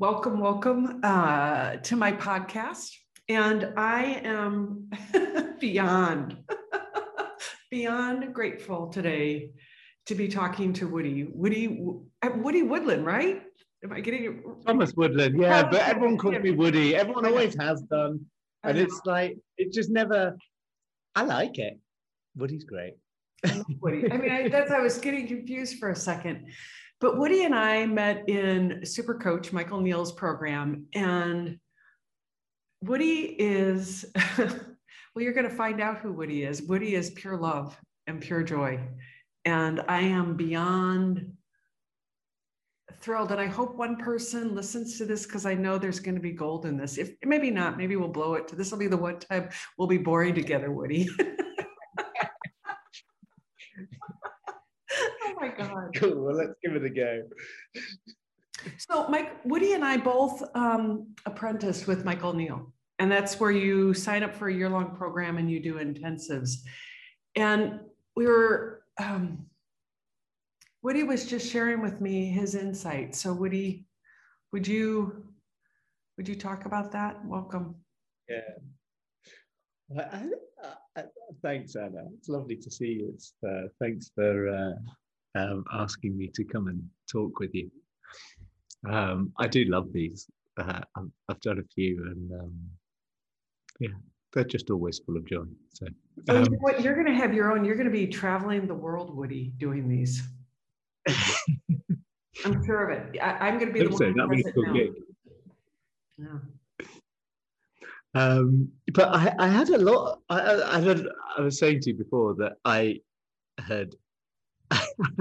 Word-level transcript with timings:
Welcome, 0.00 0.38
welcome 0.38 1.00
uh, 1.02 1.78
to 1.78 1.96
my 1.96 2.12
podcast. 2.12 2.92
And 3.28 3.72
I 3.76 4.20
am 4.22 4.88
beyond, 5.60 6.36
beyond 7.72 8.32
grateful 8.32 8.90
today 8.90 9.50
to 10.06 10.14
be 10.14 10.28
talking 10.28 10.72
to 10.74 10.86
Woody. 10.86 11.24
Woody, 11.24 11.84
uh, 12.22 12.30
Woody 12.36 12.62
Woodland, 12.62 13.06
right? 13.06 13.42
Am 13.82 13.92
I 13.92 13.98
getting 13.98 14.24
it? 14.26 14.64
Thomas 14.64 14.92
Woodland, 14.94 15.36
yeah, 15.36 15.68
but 15.68 15.80
everyone 15.80 16.16
calls 16.16 16.38
me 16.38 16.52
Woody. 16.52 16.94
Everyone 16.94 17.26
always 17.26 17.56
has 17.58 17.82
done. 17.82 18.24
And 18.62 18.78
it's 18.78 19.00
like, 19.04 19.36
it 19.56 19.72
just 19.72 19.90
never, 19.90 20.36
I 21.16 21.24
like 21.24 21.58
it. 21.58 21.76
Woody's 22.36 22.62
great. 22.62 22.94
I 23.44 23.64
Woody. 23.80 24.12
I 24.12 24.16
mean, 24.16 24.30
I, 24.30 24.48
that's, 24.48 24.70
I 24.70 24.78
was 24.78 24.98
getting 24.98 25.26
confused 25.26 25.80
for 25.80 25.90
a 25.90 25.96
second. 25.96 26.46
But 27.00 27.16
Woody 27.16 27.44
and 27.44 27.54
I 27.54 27.86
met 27.86 28.28
in 28.28 28.84
Super 28.84 29.14
Coach 29.14 29.52
Michael 29.52 29.80
Neill's 29.80 30.12
program, 30.12 30.86
and 30.94 31.58
Woody 32.82 33.36
is, 33.38 34.04
well, 34.38 34.48
you're 35.16 35.32
going 35.32 35.48
to 35.48 35.54
find 35.54 35.80
out 35.80 35.98
who 35.98 36.12
Woody 36.12 36.42
is. 36.42 36.62
Woody 36.62 36.96
is 36.96 37.10
pure 37.10 37.36
love 37.36 37.76
and 38.08 38.20
pure 38.20 38.42
joy. 38.42 38.80
And 39.44 39.80
I 39.88 40.00
am 40.00 40.36
beyond 40.36 41.32
thrilled. 43.00 43.30
And 43.30 43.40
I 43.40 43.46
hope 43.46 43.76
one 43.76 43.96
person 43.96 44.54
listens 44.54 44.98
to 44.98 45.04
this 45.04 45.24
because 45.24 45.46
I 45.46 45.54
know 45.54 45.78
there's 45.78 46.00
going 46.00 46.16
to 46.16 46.20
be 46.20 46.32
gold 46.32 46.66
in 46.66 46.76
this. 46.76 46.98
If 46.98 47.12
maybe 47.24 47.50
not, 47.50 47.78
maybe 47.78 47.94
we'll 47.96 48.08
blow 48.08 48.34
it. 48.34 48.48
to 48.48 48.56
This 48.56 48.72
will 48.72 48.78
be 48.78 48.88
the 48.88 48.96
one 48.96 49.20
time 49.20 49.50
we'll 49.76 49.88
be 49.88 49.98
boring 49.98 50.34
together, 50.34 50.72
Woody. 50.72 51.08
my 55.40 55.47
God. 55.58 55.90
Cool. 55.94 56.24
Well, 56.24 56.36
let's 56.36 56.54
give 56.62 56.74
it 56.76 56.84
a 56.84 56.90
go. 56.90 57.22
So, 58.76 59.08
Mike, 59.08 59.44
Woody 59.44 59.74
and 59.74 59.84
I 59.84 59.96
both 59.96 60.42
um, 60.54 61.14
apprenticed 61.26 61.86
with 61.86 62.04
Michael 62.04 62.32
Neill, 62.32 62.72
and 62.98 63.10
that's 63.10 63.38
where 63.38 63.50
you 63.50 63.94
sign 63.94 64.22
up 64.22 64.34
for 64.34 64.48
a 64.48 64.54
year 64.54 64.68
long 64.68 64.96
program 64.96 65.38
and 65.38 65.50
you 65.50 65.60
do 65.60 65.74
intensives. 65.74 66.56
And 67.36 67.80
we 68.16 68.26
were, 68.26 68.82
um, 68.98 69.46
Woody 70.82 71.04
was 71.04 71.26
just 71.26 71.50
sharing 71.50 71.82
with 71.82 72.00
me 72.00 72.26
his 72.26 72.54
insight. 72.54 73.14
So, 73.14 73.32
Woody, 73.32 73.86
would 74.52 74.66
you 74.66 75.28
would 76.18 76.28
you 76.28 76.34
talk 76.34 76.66
about 76.66 76.90
that? 76.92 77.24
Welcome. 77.24 77.76
Yeah. 78.28 78.40
Well, 79.88 80.08
I, 80.12 81.00
I, 81.00 81.04
thanks, 81.42 81.76
Anna. 81.76 82.02
It's 82.18 82.28
lovely 82.28 82.56
to 82.56 82.70
see 82.70 82.86
you. 82.86 83.12
It's, 83.14 83.32
uh, 83.48 83.68
thanks 83.80 84.10
for 84.16 84.48
uh, 84.48 84.72
um, 85.34 85.64
asking 85.72 86.16
me 86.16 86.30
to 86.34 86.44
come 86.44 86.68
and 86.68 86.82
talk 87.10 87.38
with 87.38 87.54
you. 87.54 87.70
Um, 88.88 89.32
I 89.38 89.46
do 89.46 89.64
love 89.64 89.92
these. 89.92 90.26
Uh, 90.56 90.80
I've 91.28 91.40
done 91.40 91.58
a 91.58 91.74
few, 91.74 92.04
and 92.04 92.32
um, 92.40 92.54
yeah, 93.80 93.88
they're 94.32 94.44
just 94.44 94.70
always 94.70 94.98
full 94.98 95.16
of 95.16 95.24
joy. 95.26 95.44
So, 95.72 95.86
so 96.26 96.36
um, 96.36 96.46
what 96.60 96.80
you're 96.82 96.94
going 96.94 97.06
to 97.06 97.14
have 97.14 97.32
your 97.34 97.52
own. 97.52 97.64
You're 97.64 97.76
going 97.76 97.86
to 97.86 97.92
be 97.92 98.06
traveling 98.06 98.66
the 98.66 98.74
world, 98.74 99.14
Woody, 99.14 99.52
doing 99.58 99.88
these. 99.88 100.22
I'm 102.44 102.64
sure 102.64 102.90
of 102.90 103.14
it. 103.14 103.20
I, 103.20 103.48
am 103.48 103.58
going 103.58 103.72
to 103.72 103.72
be 103.72 103.80
the 103.80 103.88
one. 103.88 103.98
So. 103.98 104.12
That'd 104.16 104.30
be 104.30 104.52
cool 104.52 104.72
gig. 104.72 104.92
Yeah. 106.18 106.38
Um, 108.14 108.70
but 108.94 109.08
I, 109.08 109.34
I 109.38 109.48
had 109.48 109.68
a 109.68 109.78
lot. 109.78 110.20
I, 110.28 110.62
I, 110.62 110.80
had, 110.80 111.02
I 111.36 111.42
was 111.42 111.58
saying 111.58 111.80
to 111.82 111.90
you 111.90 111.96
before 111.96 112.34
that 112.36 112.54
I 112.64 113.00
had 113.58 113.94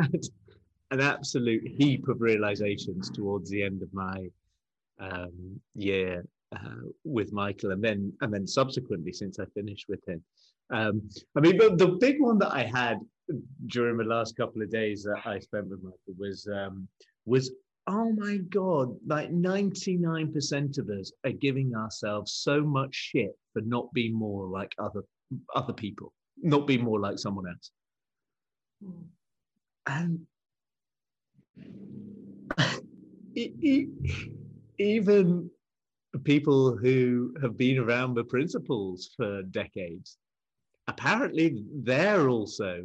an 0.92 1.02
absolute 1.02 1.64
heap 1.68 2.08
of 2.08 2.22
realizations 2.22 3.10
towards 3.10 3.50
the 3.50 3.64
end 3.64 3.82
of 3.82 3.94
my 3.94 4.28
um, 5.00 5.60
year 5.76 6.26
uh, 6.56 6.88
with 7.04 7.34
Michael, 7.34 7.72
and 7.72 7.84
then 7.84 8.14
and 8.22 8.34
then 8.34 8.48
subsequently 8.48 9.12
since 9.12 9.40
I 9.40 9.46
finished 9.54 9.88
with 9.90 10.08
him. 10.08 10.24
Um, 10.70 11.10
I 11.36 11.42
mean, 11.42 11.58
but 11.58 11.78
the 11.78 11.98
big 12.00 12.22
one 12.22 12.38
that 12.40 12.54
I 12.54 12.64
had 12.64 13.00
during 13.68 13.98
the 13.98 14.04
last 14.04 14.38
couple 14.38 14.62
of 14.62 14.72
days 14.72 15.04
that 15.04 15.22
I 15.26 15.40
spent 15.40 15.68
with 15.68 15.84
Michael 15.84 16.16
was 16.18 16.48
um, 16.54 16.88
was 17.26 17.52
oh 17.88 18.12
my 18.14 18.38
god, 18.50 18.96
like 19.06 19.32
ninety 19.32 19.98
nine 19.98 20.32
percent 20.32 20.78
of 20.78 20.90
us 20.90 21.12
are 21.26 21.32
giving 21.32 21.76
ourselves 21.76 22.34
so 22.34 22.62
much 22.62 22.96
shit 22.96 23.38
for 23.54 23.62
not 23.62 23.92
being 23.94 24.14
more 24.14 24.48
like 24.48 24.74
other 24.80 25.04
other 25.56 25.74
people, 25.74 26.14
not 26.42 26.66
being 26.66 26.84
more 26.84 27.00
like 27.00 27.20
someone 27.20 27.46
else. 27.48 27.72
Mm 28.84 29.04
and 29.88 30.26
even 34.78 35.50
people 36.24 36.76
who 36.76 37.34
have 37.42 37.58
been 37.58 37.78
around 37.78 38.16
the 38.16 38.24
principles 38.24 39.12
for 39.16 39.44
decades, 39.44 40.18
apparently 40.88 41.64
they're 41.84 42.30
also 42.30 42.84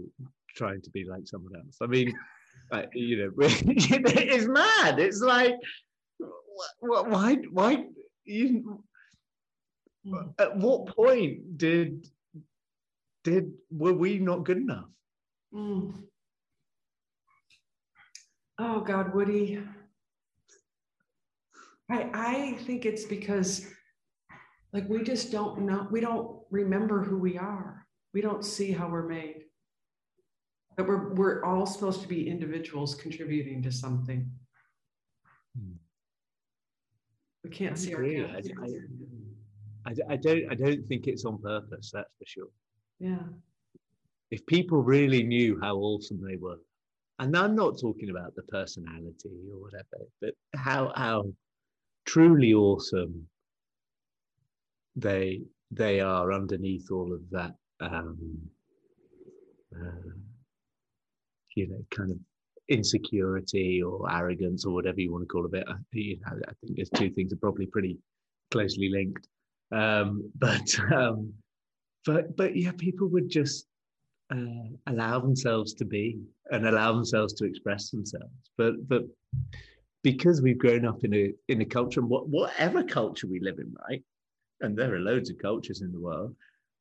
trying 0.54 0.82
to 0.82 0.90
be 0.90 1.04
like 1.04 1.26
someone 1.26 1.56
else. 1.56 1.78
I 1.80 1.86
mean, 1.86 2.12
you 2.92 3.16
know, 3.16 3.32
it's 3.38 4.46
mad. 4.46 4.98
It's 4.98 5.20
like, 5.20 5.54
why, 6.80 7.36
why, 7.50 7.86
you, 8.24 8.82
at 10.38 10.56
what 10.56 10.86
point 10.86 11.58
did, 11.58 12.08
did, 13.24 13.52
were 13.70 13.94
we 13.94 14.18
not 14.18 14.44
good 14.44 14.58
enough? 14.58 14.88
Mm. 15.54 16.04
Oh 18.64 18.80
God, 18.80 19.12
Woody. 19.12 19.58
I 21.90 22.10
I 22.14 22.58
think 22.64 22.86
it's 22.86 23.04
because 23.04 23.66
like 24.72 24.88
we 24.88 25.02
just 25.02 25.32
don't 25.32 25.62
know, 25.62 25.88
we 25.90 26.00
don't 26.00 26.38
remember 26.50 27.02
who 27.02 27.18
we 27.18 27.36
are. 27.36 27.84
We 28.14 28.20
don't 28.20 28.44
see 28.44 28.70
how 28.70 28.88
we're 28.88 29.08
made. 29.08 29.46
That 30.76 30.86
we're 30.86 31.12
we're 31.14 31.44
all 31.44 31.66
supposed 31.66 32.02
to 32.02 32.08
be 32.08 32.28
individuals 32.28 32.94
contributing 32.94 33.64
to 33.64 33.72
something. 33.72 34.30
Hmm. 35.58 35.72
We 37.42 37.50
can't 37.50 37.72
I 37.72 37.76
see 37.76 37.92
agree. 37.92 38.20
our 38.20 38.28
I, 38.28 39.90
I, 39.90 39.92
I 40.10 40.16
don't 40.16 40.52
I 40.52 40.54
don't 40.54 40.86
think 40.86 41.08
it's 41.08 41.24
on 41.24 41.38
purpose, 41.42 41.90
that's 41.92 42.14
for 42.16 42.26
sure. 42.26 42.52
Yeah. 43.00 43.24
If 44.30 44.46
people 44.46 44.84
really 44.84 45.24
knew 45.24 45.58
how 45.60 45.76
awesome 45.78 46.22
they 46.24 46.36
were, 46.36 46.58
and 47.18 47.36
I'm 47.36 47.54
not 47.54 47.78
talking 47.80 48.10
about 48.10 48.34
the 48.34 48.42
personality 48.42 49.30
or 49.52 49.60
whatever, 49.60 50.06
but 50.20 50.34
how 50.54 50.92
how 50.96 51.24
truly 52.06 52.52
awesome 52.52 53.28
they 54.96 55.42
they 55.70 56.00
are 56.00 56.32
underneath 56.32 56.90
all 56.90 57.12
of 57.12 57.20
that 57.30 57.54
um, 57.80 58.18
uh, 59.74 60.10
you 61.56 61.68
know 61.68 61.84
kind 61.90 62.10
of 62.10 62.18
insecurity 62.68 63.82
or 63.82 64.10
arrogance 64.10 64.64
or 64.64 64.72
whatever 64.72 65.00
you 65.00 65.12
want 65.12 65.22
to 65.22 65.26
call 65.26 65.46
it. 65.46 65.64
I, 65.68 65.74
you 65.92 66.18
know, 66.20 66.40
I 66.48 66.52
think 66.60 66.76
those 66.76 66.90
two 66.90 67.10
things 67.10 67.32
are 67.32 67.36
probably 67.36 67.66
pretty 67.66 67.98
closely 68.50 68.88
linked. 68.90 69.28
Um, 69.72 70.30
but 70.38 70.78
um, 70.92 71.32
but 72.04 72.36
but 72.36 72.56
yeah, 72.56 72.72
people 72.72 73.08
would 73.08 73.28
just 73.28 73.66
uh, 74.32 74.92
allow 74.92 75.20
themselves 75.20 75.74
to 75.74 75.84
be 75.84 76.20
and 76.50 76.66
allow 76.66 76.92
themselves 76.92 77.32
to 77.34 77.44
express 77.44 77.90
themselves. 77.90 78.50
But 78.56 78.88
but 78.88 79.02
because 80.02 80.42
we've 80.42 80.58
grown 80.58 80.86
up 80.86 81.04
in 81.04 81.14
a 81.14 81.32
in 81.48 81.60
a 81.60 81.64
culture, 81.64 82.02
what, 82.02 82.28
whatever 82.28 82.82
culture 82.82 83.26
we 83.26 83.40
live 83.40 83.58
in, 83.58 83.74
right? 83.88 84.02
And 84.60 84.76
there 84.76 84.94
are 84.94 85.00
loads 85.00 85.30
of 85.30 85.38
cultures 85.38 85.82
in 85.82 85.92
the 85.92 86.00
world, 86.00 86.34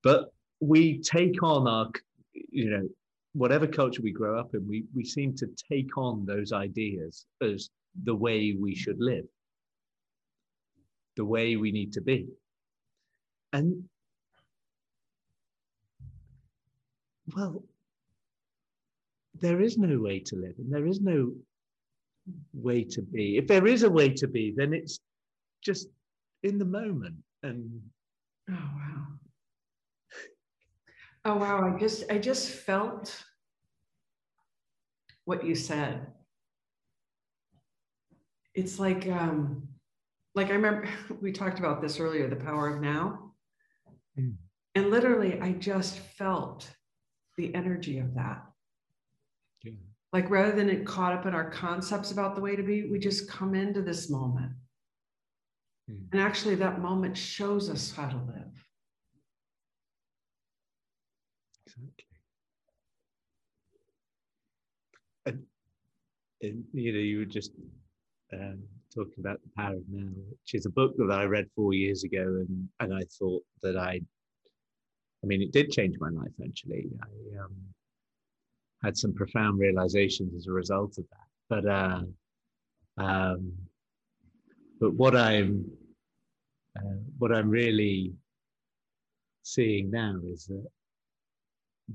but 0.03 0.33
we 0.59 1.00
take 1.00 1.42
on 1.44 1.68
our, 1.68 1.89
you 2.33 2.69
know, 2.69 2.88
whatever 3.33 3.68
culture 3.68 4.01
we 4.01 4.12
grow 4.12 4.39
up 4.39 4.53
in, 4.53 4.68
we 4.68 4.86
we 4.95 5.03
seem 5.03 5.36
to 5.38 5.48
take 5.71 5.98
on 5.98 6.25
those 6.25 6.51
ideas 6.53 7.25
as 7.42 7.69
the 8.03 8.15
way 8.15 8.56
we 8.59 8.75
should 8.75 9.00
live, 9.00 9.25
the 11.18 11.25
way 11.25 11.56
we 11.57 11.71
need 11.71 11.92
to 11.94 12.01
be. 12.01 12.27
And 13.53 13.83
well, 17.36 17.63
there 19.39 19.62
is 19.62 19.78
no 19.78 20.00
way 20.00 20.19
to 20.19 20.36
live 20.36 20.56
and 20.57 20.72
there 20.72 20.86
is 20.86 21.01
no 21.01 21.31
way 22.54 22.83
to 22.83 23.01
be. 23.01 23.38
If 23.38 23.48
there 23.48 23.66
is 23.66 23.83
a 23.83 23.89
way 23.89 24.10
to 24.10 24.28
be, 24.28 24.54
then 24.56 24.74
it's 24.74 25.00
just 25.63 25.88
in 26.44 26.57
the 26.57 26.66
moment 26.66 27.16
and 27.44 27.81
oh 28.50 28.54
wow 28.54 29.07
oh 31.25 31.36
wow 31.38 31.74
i 31.74 31.80
just 31.80 32.04
i 32.10 32.18
just 32.18 32.50
felt 32.50 33.24
what 35.25 35.45
you 35.45 35.54
said 35.54 36.07
it's 38.56 38.80
like 38.80 39.07
um 39.07 39.68
like 40.36 40.48
i 40.48 40.54
remember 40.54 40.88
we 41.22 41.31
talked 41.31 41.60
about 41.60 41.81
this 41.81 42.00
earlier 42.00 42.27
the 42.27 42.36
power 42.36 42.75
of 42.75 42.81
now 42.81 43.31
mm. 44.19 44.34
and 44.75 44.89
literally 44.89 45.39
i 45.42 45.51
just 45.51 46.00
felt 46.00 46.69
the 47.38 47.54
energy 47.56 48.00
of 48.00 48.13
that 48.16 48.44
yeah. 49.63 49.72
like 50.13 50.30
rather 50.30 50.51
than 50.51 50.69
it 50.69 50.86
caught 50.86 51.13
up 51.13 51.25
in 51.25 51.33
our 51.33 51.50
concepts 51.50 52.12
about 52.12 52.36
the 52.36 52.42
way 52.42 52.56
to 52.56 52.63
be 52.63 52.89
we 52.89 53.00
just 53.00 53.30
come 53.30 53.56
into 53.56 53.81
this 53.81 54.10
moment 54.10 54.51
mm. 55.89 56.00
and 56.12 56.22
actually 56.22 56.56
that 56.56 56.81
moment 56.81 57.18
shows 57.18 57.69
us 57.69 57.94
how 57.95 58.07
to 58.07 58.18
live 58.18 58.66
exactly 61.66 62.06
and, 65.25 65.44
and 66.42 66.63
you 66.74 66.92
know 66.92 67.00
you 67.00 67.19
were 67.19 67.25
just 67.25 67.51
um, 68.34 68.63
talking 68.94 69.13
about 69.19 69.39
the 69.44 69.50
power 69.56 69.75
of 69.75 69.84
now, 69.89 70.10
which 70.30 70.54
is 70.54 70.66
a 70.66 70.69
book 70.69 70.95
that 70.98 71.12
I 71.12 71.24
read 71.24 71.48
four 71.56 71.74
years 71.74 72.04
ago, 72.04 72.22
and 72.22 72.68
and 72.80 72.94
I 72.94 73.01
thought 73.19 73.44
that 73.62 73.77
I, 73.77 74.01
I 75.24 75.28
mean, 75.28 75.42
it 75.42 75.52
did 75.52 75.72
change 75.72 75.98
my 76.00 76.10
life. 76.10 76.32
Actually, 76.44 76.90
I 77.02 77.44
um, 77.44 77.56
had 78.84 78.98
some 78.98 79.14
profound 79.14 79.60
realizations 79.60 80.34
as 80.36 80.48
a 80.48 80.52
result 80.52 80.98
of 80.98 81.06
that. 81.10 81.28
But 81.50 81.66
uh, 81.66 82.02
um, 82.98 83.54
but 84.80 84.94
what 84.94 85.16
I'm 85.16 85.66
uh, 86.78 86.98
what 87.18 87.32
I'm 87.32 87.50
really 87.50 88.14
seeing 89.44 89.92
now 89.92 90.16
is 90.26 90.46
that 90.48 90.66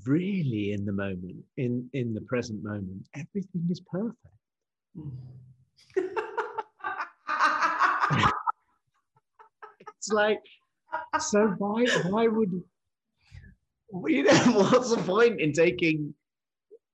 really 0.05 0.73
in 0.73 0.85
the 0.85 0.93
moment, 0.93 1.45
in 1.57 1.89
in 1.93 2.15
the 2.15 2.21
present 2.23 2.63
moment, 2.63 3.09
everything 3.15 3.67
is 3.71 3.81
perfect. 3.81 4.17
Mm 4.97 5.11
it's 10.07 10.13
like, 10.13 10.41
so 11.19 11.49
why 11.59 11.87
why 12.09 12.29
would 12.29 12.63
you 14.07 14.23
know 14.25 14.33
what's 14.71 14.95
the 14.95 15.03
point 15.03 15.41
in 15.41 15.53
taking 15.53 16.15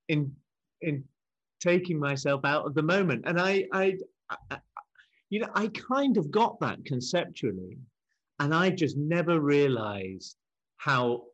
in 0.08 0.34
in 0.80 1.04
taking 1.60 1.98
myself 1.98 2.44
out 2.44 2.66
of 2.66 2.74
the 2.74 2.82
moment? 2.82 3.24
And 3.26 3.40
I 3.40 3.64
I, 3.72 3.96
I 4.50 4.58
you 5.30 5.40
know 5.40 5.48
I 5.54 5.68
kind 5.68 6.16
of 6.16 6.30
got 6.30 6.60
that 6.60 6.84
conceptually, 6.84 7.78
and 8.38 8.54
I 8.54 8.70
just 8.70 8.96
never 8.96 9.40
realized 9.40 10.36
how 10.76 11.24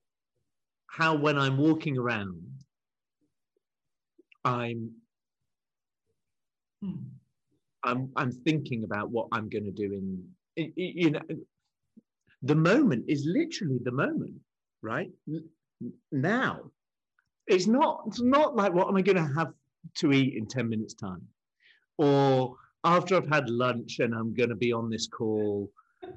how 0.86 1.16
when 1.16 1.38
I'm 1.38 1.58
walking 1.58 1.98
around, 1.98 2.42
I'm 4.44 4.92
hmm. 6.82 6.94
I'm 7.84 8.10
I'm 8.16 8.32
thinking 8.32 8.84
about 8.84 9.10
what 9.10 9.28
I'm 9.32 9.48
going 9.48 9.64
to 9.64 9.70
do 9.70 9.92
in, 9.92 10.24
in, 10.56 10.72
you 10.76 11.10
know 11.10 11.20
the 12.42 12.54
moment 12.54 13.04
is 13.08 13.24
literally 13.26 13.80
the 13.82 13.90
moment 13.90 14.34
right 14.82 15.10
now 16.12 16.60
it's 17.46 17.66
not 17.66 18.02
it's 18.06 18.20
not 18.20 18.56
like 18.56 18.72
what 18.72 18.88
am 18.88 18.96
I 18.96 19.02
going 19.02 19.16
to 19.16 19.34
have 19.36 19.52
to 19.96 20.12
eat 20.12 20.34
in 20.36 20.46
10 20.46 20.68
minutes 20.68 20.94
time 20.94 21.22
or 21.96 22.56
after 22.84 23.16
I've 23.16 23.28
had 23.28 23.48
lunch 23.48 23.98
and 24.00 24.14
I'm 24.14 24.34
going 24.34 24.50
to 24.50 24.54
be 24.56 24.72
on 24.72 24.90
this 24.90 25.06
call 25.06 25.70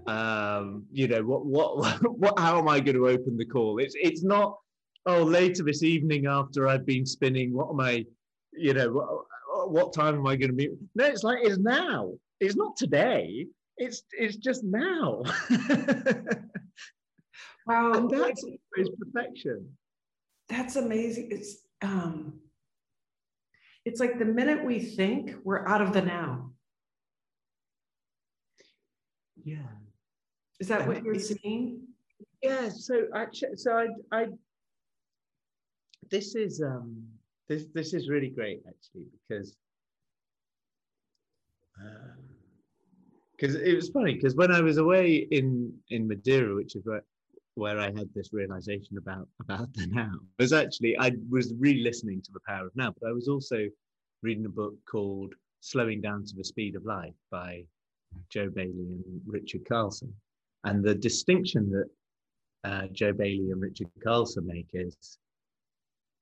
um 0.08 0.86
you 0.92 1.08
know 1.08 1.24
what 1.24 1.46
what 1.46 2.02
what 2.18 2.40
how 2.40 2.60
am 2.60 2.68
I 2.68 2.80
going 2.80 2.98
to 2.98 3.08
open 3.08 3.38
the 3.38 3.46
call 3.46 3.80
it's 3.80 3.96
it's 4.00 4.24
not 4.24 4.58
oh 5.06 5.24
later 5.24 5.64
this 5.64 5.84
evening 5.84 6.28
after 6.28 6.68
I've 6.68 6.86
been 6.86 7.06
spinning 7.06 7.54
what 7.54 7.70
am 7.70 7.80
I 7.80 8.06
you 8.54 8.74
know 8.74 9.26
what 9.68 9.94
time 9.94 10.16
am 10.16 10.28
I 10.28 10.36
going 10.36 10.50
to 10.52 10.56
be? 10.56 10.70
No, 10.96 11.06
it's 11.06 11.24
like 11.24 11.40
it's 11.42 11.58
now. 11.58 12.12
It's 12.40 12.56
not 12.56 12.76
today. 12.76 13.48
It's 13.78 14.04
it's 14.12 14.36
just 14.36 14.64
now. 14.64 15.24
wow, 17.72 17.94
and 17.94 18.10
that's 18.10 18.44
is 18.78 18.90
perfection. 18.98 19.70
That's 20.50 20.76
amazing. 20.76 21.30
It's 21.32 21.58
um, 21.82 22.40
it's 23.86 24.00
like 24.00 24.20
the 24.20 24.26
minute 24.26 24.64
we 24.64 24.80
think, 24.80 25.36
we're 25.44 25.68
out 25.68 25.82
of 25.82 25.94
the 25.94 26.02
now. 26.02 26.52
Yeah. 29.44 29.58
Is 30.60 30.68
that 30.68 30.82
and 30.82 30.90
what 30.90 31.04
you're 31.04 31.16
seeing? 31.16 31.82
Yeah. 32.44 32.70
So 32.70 33.08
actually, 33.16 33.58
so 33.58 33.72
I, 33.74 33.88
I, 34.12 34.28
this 36.10 36.36
is 36.36 36.62
um 36.62 37.04
this 37.48 37.66
this 37.74 37.94
is 37.94 38.10
really 38.10 38.30
great 38.30 38.62
actually 38.68 39.08
because 39.28 39.56
because 43.36 43.56
uh, 43.56 43.60
it 43.60 43.74
was 43.74 43.90
funny 43.90 44.14
because 44.14 44.36
when 44.36 44.52
I 44.52 44.62
was 44.62 44.78
away 44.78 45.28
in 45.32 45.74
in 45.90 46.08
Madeira, 46.08 46.54
which 46.54 46.76
is 46.76 46.86
where 46.86 47.04
where 47.56 47.80
I 47.80 47.88
had 47.88 48.10
this 48.14 48.34
realization 48.34 48.98
about 48.98 49.28
about 49.42 49.74
the 49.74 49.88
now, 49.88 50.14
was 50.40 50.54
actually 50.54 50.98
I 50.98 51.12
was 51.30 51.54
re-listening 51.60 52.22
to 52.24 52.32
the 52.32 52.40
power 52.48 52.68
of 52.68 52.76
now, 52.76 52.94
but 53.00 53.10
I 53.10 53.12
was 53.12 53.28
also 53.28 53.68
reading 54.24 54.46
a 54.46 54.50
book 54.50 54.74
called 54.90 55.34
Slowing 55.60 56.02
Down 56.02 56.26
to 56.26 56.36
the 56.36 56.44
Speed 56.44 56.76
of 56.76 56.86
Life 56.86 57.14
by 57.30 57.64
Joe 58.30 58.50
Bailey 58.50 58.72
and 58.74 59.22
Richard 59.26 59.66
Carlson, 59.68 60.14
and 60.64 60.84
the 60.84 60.96
distinction 60.96 61.70
that 61.72 61.90
uh, 62.64 62.88
Joe 62.92 63.14
Bailey 63.14 63.52
and 63.52 63.62
Richard 63.62 63.88
Carlson 64.04 64.46
make 64.46 64.70
is 64.74 65.18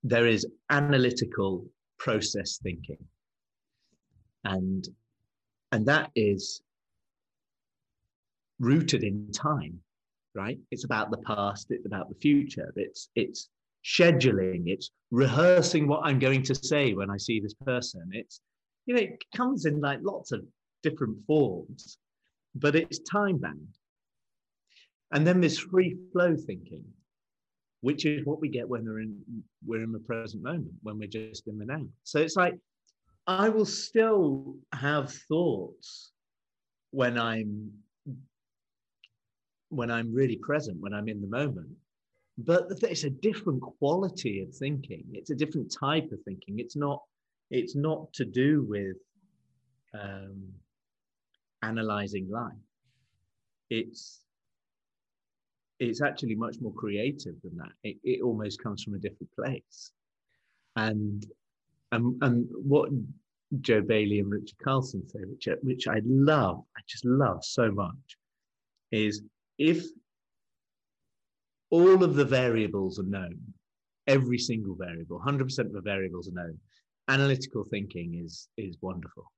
there 0.02 0.26
is 0.26 0.46
analytical 0.70 1.66
process 1.98 2.58
thinking. 2.62 3.04
And, 4.44 4.88
and 5.72 5.84
that 5.86 6.10
is 6.14 6.62
rooted 8.58 9.04
in 9.04 9.30
time, 9.32 9.80
right? 10.34 10.58
It's 10.70 10.84
about 10.84 11.10
the 11.10 11.18
past, 11.18 11.70
it's 11.70 11.86
about 11.86 12.08
the 12.08 12.14
future, 12.16 12.72
it's, 12.76 13.08
it's 13.14 13.48
scheduling, 13.84 14.64
it's 14.66 14.90
rehearsing 15.10 15.88
what 15.88 16.02
I'm 16.04 16.18
going 16.18 16.42
to 16.44 16.54
say 16.54 16.94
when 16.94 17.10
I 17.10 17.16
see 17.16 17.40
this 17.40 17.54
person. 17.54 18.10
It's, 18.12 18.40
you 18.86 18.94
know, 18.94 19.00
it 19.00 19.22
comes 19.34 19.66
in 19.66 19.80
like 19.80 20.00
lots 20.02 20.32
of 20.32 20.42
different 20.82 21.18
forms, 21.26 21.98
but 22.54 22.76
it's 22.76 22.98
time 23.00 23.38
bound. 23.38 23.76
And 25.12 25.26
then 25.26 25.40
there's 25.40 25.58
free 25.58 25.96
flow 26.12 26.36
thinking, 26.36 26.84
which 27.80 28.04
is 28.04 28.24
what 28.24 28.40
we 28.40 28.48
get 28.48 28.68
when 28.68 28.84
we're 28.84 29.00
in 29.00 29.18
we're 29.66 29.82
in 29.82 29.92
the 29.92 29.98
present 30.00 30.42
moment 30.42 30.72
when 30.82 30.98
we're 30.98 31.08
just 31.08 31.46
in 31.46 31.58
the 31.58 31.64
now 31.64 31.84
so 32.04 32.20
it's 32.20 32.36
like 32.36 32.54
i 33.26 33.48
will 33.48 33.66
still 33.66 34.54
have 34.72 35.12
thoughts 35.28 36.12
when 36.90 37.18
i'm 37.18 37.70
when 39.70 39.90
i'm 39.90 40.12
really 40.12 40.36
present 40.36 40.80
when 40.80 40.94
i'm 40.94 41.08
in 41.08 41.20
the 41.20 41.26
moment 41.26 41.68
but 42.38 42.66
it's 42.82 43.04
a 43.04 43.10
different 43.10 43.60
quality 43.60 44.42
of 44.42 44.54
thinking 44.54 45.04
it's 45.12 45.30
a 45.30 45.34
different 45.34 45.72
type 45.72 46.10
of 46.12 46.18
thinking 46.24 46.58
it's 46.58 46.76
not 46.76 47.02
it's 47.50 47.74
not 47.74 48.12
to 48.12 48.24
do 48.24 48.64
with 48.68 48.96
um, 49.92 50.46
analyzing 51.62 52.28
life 52.30 52.52
it's 53.70 54.20
it's 55.80 56.02
actually 56.02 56.34
much 56.34 56.56
more 56.60 56.74
creative 56.74 57.34
than 57.42 57.56
that. 57.56 57.72
It, 57.82 57.96
it 58.04 58.22
almost 58.22 58.62
comes 58.62 58.84
from 58.84 58.94
a 58.94 58.98
different 58.98 59.34
place. 59.34 59.92
And 60.76 61.26
and 61.90 62.22
and 62.22 62.46
what 62.52 62.90
Joe 63.62 63.80
Bailey 63.80 64.20
and 64.20 64.30
Richard 64.30 64.58
Carlson 64.62 65.08
say, 65.08 65.20
which 65.24 65.48
which 65.62 65.88
I 65.88 66.02
love, 66.04 66.62
I 66.76 66.80
just 66.86 67.04
love 67.04 67.44
so 67.44 67.72
much, 67.72 68.16
is 68.92 69.22
if 69.60 69.84
all 71.68 72.02
of 72.02 72.14
the 72.14 72.24
variables 72.24 72.98
are 72.98 73.04
known, 73.04 73.38
every 74.06 74.38
single 74.38 74.74
variable, 74.74 75.20
100% 75.24 75.58
of 75.58 75.72
the 75.72 75.82
variables 75.82 76.28
are 76.28 76.32
known, 76.32 76.58
analytical 77.08 77.64
thinking 77.64 78.22
is 78.24 78.48
is 78.56 78.76
wonderful. 78.80 79.30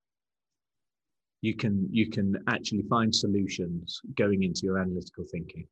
You 1.41 1.55
can 1.57 1.89
you 1.91 2.09
can 2.09 2.37
actually 2.47 2.85
find 2.89 3.13
solutions 3.13 4.01
going 4.17 4.45
into 4.45 4.61
your 4.63 4.79
analytical 4.79 5.25
thinking 5.31 5.67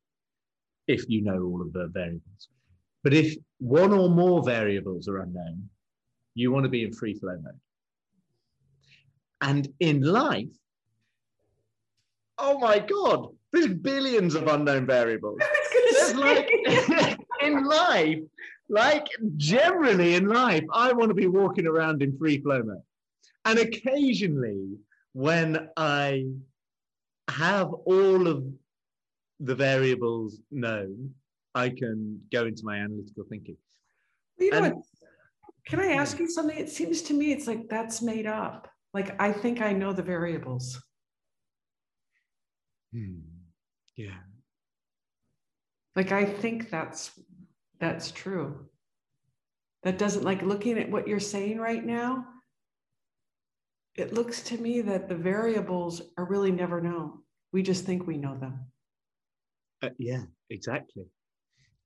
if 0.87 1.07
you 1.07 1.21
know 1.21 1.41
all 1.43 1.61
of 1.61 1.71
the 1.71 1.87
variables. 1.87 2.49
But 3.03 3.13
if 3.13 3.35
one 3.59 3.93
or 3.93 4.09
more 4.09 4.43
variables 4.43 5.07
are 5.07 5.19
unknown, 5.19 5.69
you 6.35 6.51
want 6.51 6.65
to 6.65 6.69
be 6.69 6.83
in 6.83 6.91
free 6.91 7.13
flow 7.13 7.37
mode. 7.41 7.59
And 9.39 9.69
in 9.79 10.01
life, 10.01 10.55
oh 12.37 12.59
my 12.59 12.79
God, 12.79 13.29
there's 13.51 13.67
billions 13.67 14.35
of 14.35 14.47
unknown 14.47 14.85
variables. 14.85 15.39
Like, 16.15 16.49
in 17.41 17.63
life, 17.65 18.19
like 18.69 19.07
generally 19.37 20.15
in 20.15 20.27
life, 20.27 20.63
I 20.73 20.93
want 20.93 21.09
to 21.09 21.15
be 21.15 21.27
walking 21.27 21.67
around 21.67 22.01
in 22.01 22.17
free 22.17 22.39
flow 22.41 22.63
mode. 22.63 22.81
And 23.45 23.59
occasionally, 23.59 24.77
when 25.13 25.69
I 25.75 26.25
have 27.29 27.73
all 27.73 28.27
of 28.27 28.45
the 29.39 29.55
variables 29.55 30.39
known, 30.51 31.13
I 31.55 31.69
can 31.69 32.21
go 32.31 32.45
into 32.45 32.63
my 32.63 32.77
analytical 32.77 33.25
thinking. 33.29 33.57
You 34.37 34.51
know, 34.51 34.63
And- 34.63 34.83
can 35.65 35.79
I 35.79 35.93
ask 35.93 36.17
you 36.19 36.27
something? 36.27 36.57
It 36.57 36.69
seems 36.69 37.01
to 37.03 37.13
me 37.13 37.31
it's 37.31 37.47
like 37.47 37.69
that's 37.69 38.01
made 38.01 38.25
up. 38.25 38.67
Like 38.93 39.21
I 39.21 39.31
think 39.31 39.61
I 39.61 39.73
know 39.73 39.93
the 39.93 40.01
variables. 40.01 40.81
Hmm. 42.93 43.19
Yeah. 44.01 44.17
Like 45.95 46.11
I 46.11 46.25
think 46.25 46.69
that's 46.71 47.11
that's 47.79 48.11
true. 48.11 48.67
That 49.83 49.99
doesn't 49.99 50.23
like 50.23 50.41
looking 50.41 50.79
at 50.79 50.89
what 50.89 51.07
you're 51.07 51.19
saying 51.19 51.59
right 51.59 51.85
now. 51.85 52.25
It 53.95 54.13
looks 54.13 54.41
to 54.43 54.57
me 54.57 54.81
that 54.81 55.07
the 55.07 55.15
variables 55.15 56.01
are 56.17 56.25
really 56.25 56.51
never 56.51 56.81
known. 56.81 57.19
We 57.51 57.61
just 57.61 57.85
think 57.85 58.07
we 58.07 58.17
know 58.17 58.37
them. 58.37 58.59
Uh, 59.83 59.89
yeah, 59.99 60.23
exactly. 60.49 61.05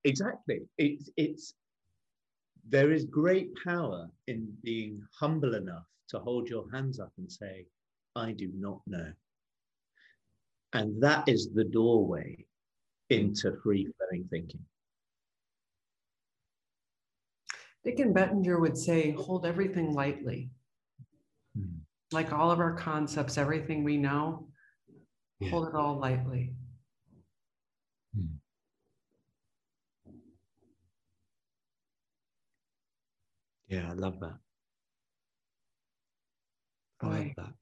Exactly. 0.04 0.62
It's 0.78 1.10
it's 1.18 1.54
there 2.70 2.92
is 2.92 3.06
great 3.06 3.50
power 3.62 4.08
in 4.28 4.54
being 4.64 5.02
humble 5.20 5.56
enough 5.56 5.88
to 6.10 6.20
hold 6.20 6.48
your 6.48 6.66
hands 6.72 7.00
up 7.00 7.12
and 7.18 7.30
say, 7.30 7.66
I 8.16 8.32
do 8.32 8.52
not 8.56 8.80
know. 8.88 9.12
And 10.76 11.02
that 11.02 11.30
is 11.30 11.54
the 11.54 11.64
doorway 11.64 12.46
into 13.10 13.56
free 13.64 13.88
flowing 13.98 14.28
thinking. 14.30 14.60
Dicken 17.86 18.12
Bettinger 18.12 18.60
would 18.60 18.78
say, 18.78 19.12
hold 19.12 19.46
everything 19.46 19.94
lightly. 19.94 20.50
Hmm. 21.56 21.78
Like 22.12 22.34
all 22.34 22.52
of 22.52 22.60
our 22.60 22.74
concepts, 22.74 23.38
everything 23.38 23.86
we 23.86 23.96
know, 23.96 24.50
Yeah. 25.40 25.50
hold 25.50 25.70
it 25.70 25.76
all 25.76 25.98
lightly. 25.98 26.54
Yeah, 33.70 33.90
I 33.90 33.94
love 33.94 34.20
that. 34.20 34.45
I 37.12 37.18
love 37.18 37.32
that. 37.38 37.54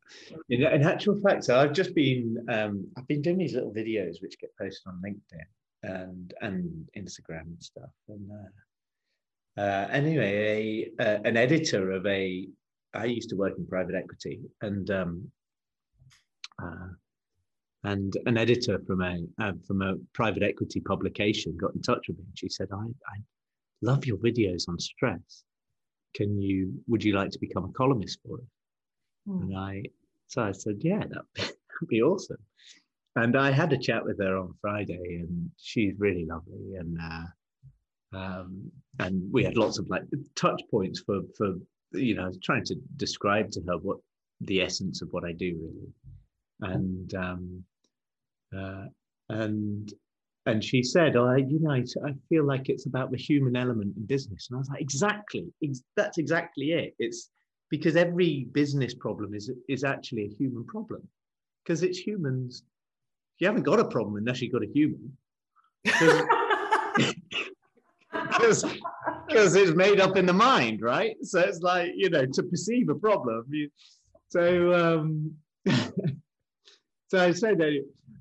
In, 0.49 0.63
in 0.63 0.83
actual 0.83 1.19
fact, 1.21 1.43
so 1.43 1.59
I've 1.59 1.73
just 1.73 1.95
been 1.95 2.45
um, 2.49 2.87
I've 2.97 3.07
been 3.07 3.21
doing 3.21 3.37
these 3.37 3.53
little 3.53 3.73
videos 3.73 4.21
which 4.21 4.39
get 4.39 4.51
posted 4.59 4.87
on 4.87 5.01
LinkedIn 5.05 5.45
and 5.83 6.33
and 6.41 6.87
Instagram 6.97 7.43
and 7.43 7.63
stuff. 7.63 7.89
And 8.07 8.29
uh, 8.31 9.61
uh, 9.61 9.87
anyway, 9.91 10.89
a, 10.99 11.03
uh, 11.03 11.19
an 11.25 11.37
editor 11.37 11.91
of 11.91 12.05
a 12.05 12.47
I 12.93 13.05
used 13.05 13.29
to 13.29 13.35
work 13.35 13.53
in 13.57 13.65
private 13.65 13.95
equity 13.95 14.41
and 14.61 14.89
um, 14.91 15.31
uh, 16.61 16.89
and 17.83 18.15
an 18.25 18.37
editor 18.37 18.79
from 18.85 19.01
a 19.01 19.23
uh, 19.39 19.53
from 19.67 19.81
a 19.81 19.95
private 20.13 20.43
equity 20.43 20.79
publication 20.79 21.57
got 21.57 21.75
in 21.75 21.81
touch 21.81 22.07
with 22.07 22.17
me. 22.17 22.23
And 22.27 22.37
she 22.37 22.49
said, 22.49 22.69
"I 22.71 22.85
I 22.85 23.17
love 23.81 24.05
your 24.05 24.17
videos 24.17 24.69
on 24.69 24.79
stress. 24.79 25.43
Can 26.15 26.39
you 26.39 26.73
would 26.87 27.03
you 27.03 27.13
like 27.13 27.31
to 27.31 27.39
become 27.39 27.65
a 27.65 27.73
columnist 27.73 28.19
for 28.25 28.39
it?" 28.39 28.45
Hmm. 29.27 29.41
And 29.43 29.57
I, 29.57 29.83
so 30.27 30.43
I 30.43 30.51
said, 30.51 30.77
yeah, 30.79 31.03
that'd 31.35 31.55
be 31.87 32.01
awesome. 32.01 32.37
And 33.15 33.35
I 33.35 33.51
had 33.51 33.71
a 33.73 33.77
chat 33.77 34.03
with 34.03 34.19
her 34.19 34.37
on 34.37 34.55
Friday, 34.59 35.19
and 35.21 35.51
she's 35.57 35.93
really 35.99 36.25
lovely, 36.25 36.75
and 36.79 36.97
uh, 36.99 38.17
um, 38.17 38.71
and 38.99 39.31
we 39.31 39.43
had 39.43 39.55
lots 39.55 39.77
of 39.77 39.87
like 39.87 40.01
touch 40.35 40.59
points 40.71 40.99
for 41.01 41.21
for 41.37 41.53
you 41.91 42.15
know 42.15 42.31
trying 42.43 42.63
to 42.65 42.75
describe 42.97 43.51
to 43.51 43.61
her 43.67 43.77
what 43.77 43.97
the 44.41 44.61
essence 44.61 45.03
of 45.03 45.09
what 45.11 45.23
I 45.23 45.31
do 45.31 45.55
really, 45.61 46.73
and 46.73 47.13
um, 47.13 47.63
uh, 48.57 48.85
and 49.29 49.93
and 50.47 50.63
she 50.63 50.81
said, 50.81 51.15
"Oh, 51.15 51.27
I, 51.27 51.37
you 51.37 51.59
know, 51.59 51.71
I, 51.71 51.83
I 52.05 52.13
feel 52.29 52.45
like 52.45 52.67
it's 52.67 52.87
about 52.87 53.11
the 53.11 53.17
human 53.17 53.55
element 53.55 53.95
in 53.95 54.07
business," 54.07 54.47
and 54.49 54.57
I 54.57 54.59
was 54.59 54.69
like, 54.69 54.81
"Exactly, 54.81 55.53
ex- 55.63 55.83
that's 55.95 56.17
exactly 56.17 56.71
it. 56.71 56.95
It's 56.97 57.29
because 57.73 57.95
every 57.95 58.45
business 58.51 58.93
problem 58.93 59.33
is 59.33 59.49
is 59.67 59.83
actually 59.83 60.25
a 60.25 60.35
human 60.39 60.63
problem. 60.63 61.01
Because 61.63 61.81
it's 61.81 61.97
humans. 61.97 62.61
You 63.39 63.47
haven't 63.47 63.63
got 63.63 63.79
a 63.79 63.85
problem 63.95 64.15
unless 64.17 64.41
you've 64.41 64.53
got 64.53 64.61
a 64.61 64.71
human. 64.71 65.17
Because 65.83 66.23
it's 69.63 69.75
made 69.75 69.99
up 69.99 70.17
in 70.17 70.27
the 70.27 70.37
mind 70.49 70.83
right? 70.83 71.15
So 71.23 71.39
it's 71.39 71.61
like 71.61 71.89
you 71.95 72.11
know 72.11 72.27
to 72.27 72.43
perceive 72.43 72.89
a 72.89 72.99
problem 73.07 73.43
you, 73.49 73.69
so 74.35 74.45
um 74.81 75.31
so 77.09 77.17
i 77.27 77.31
say 77.31 77.55
that 77.55 77.71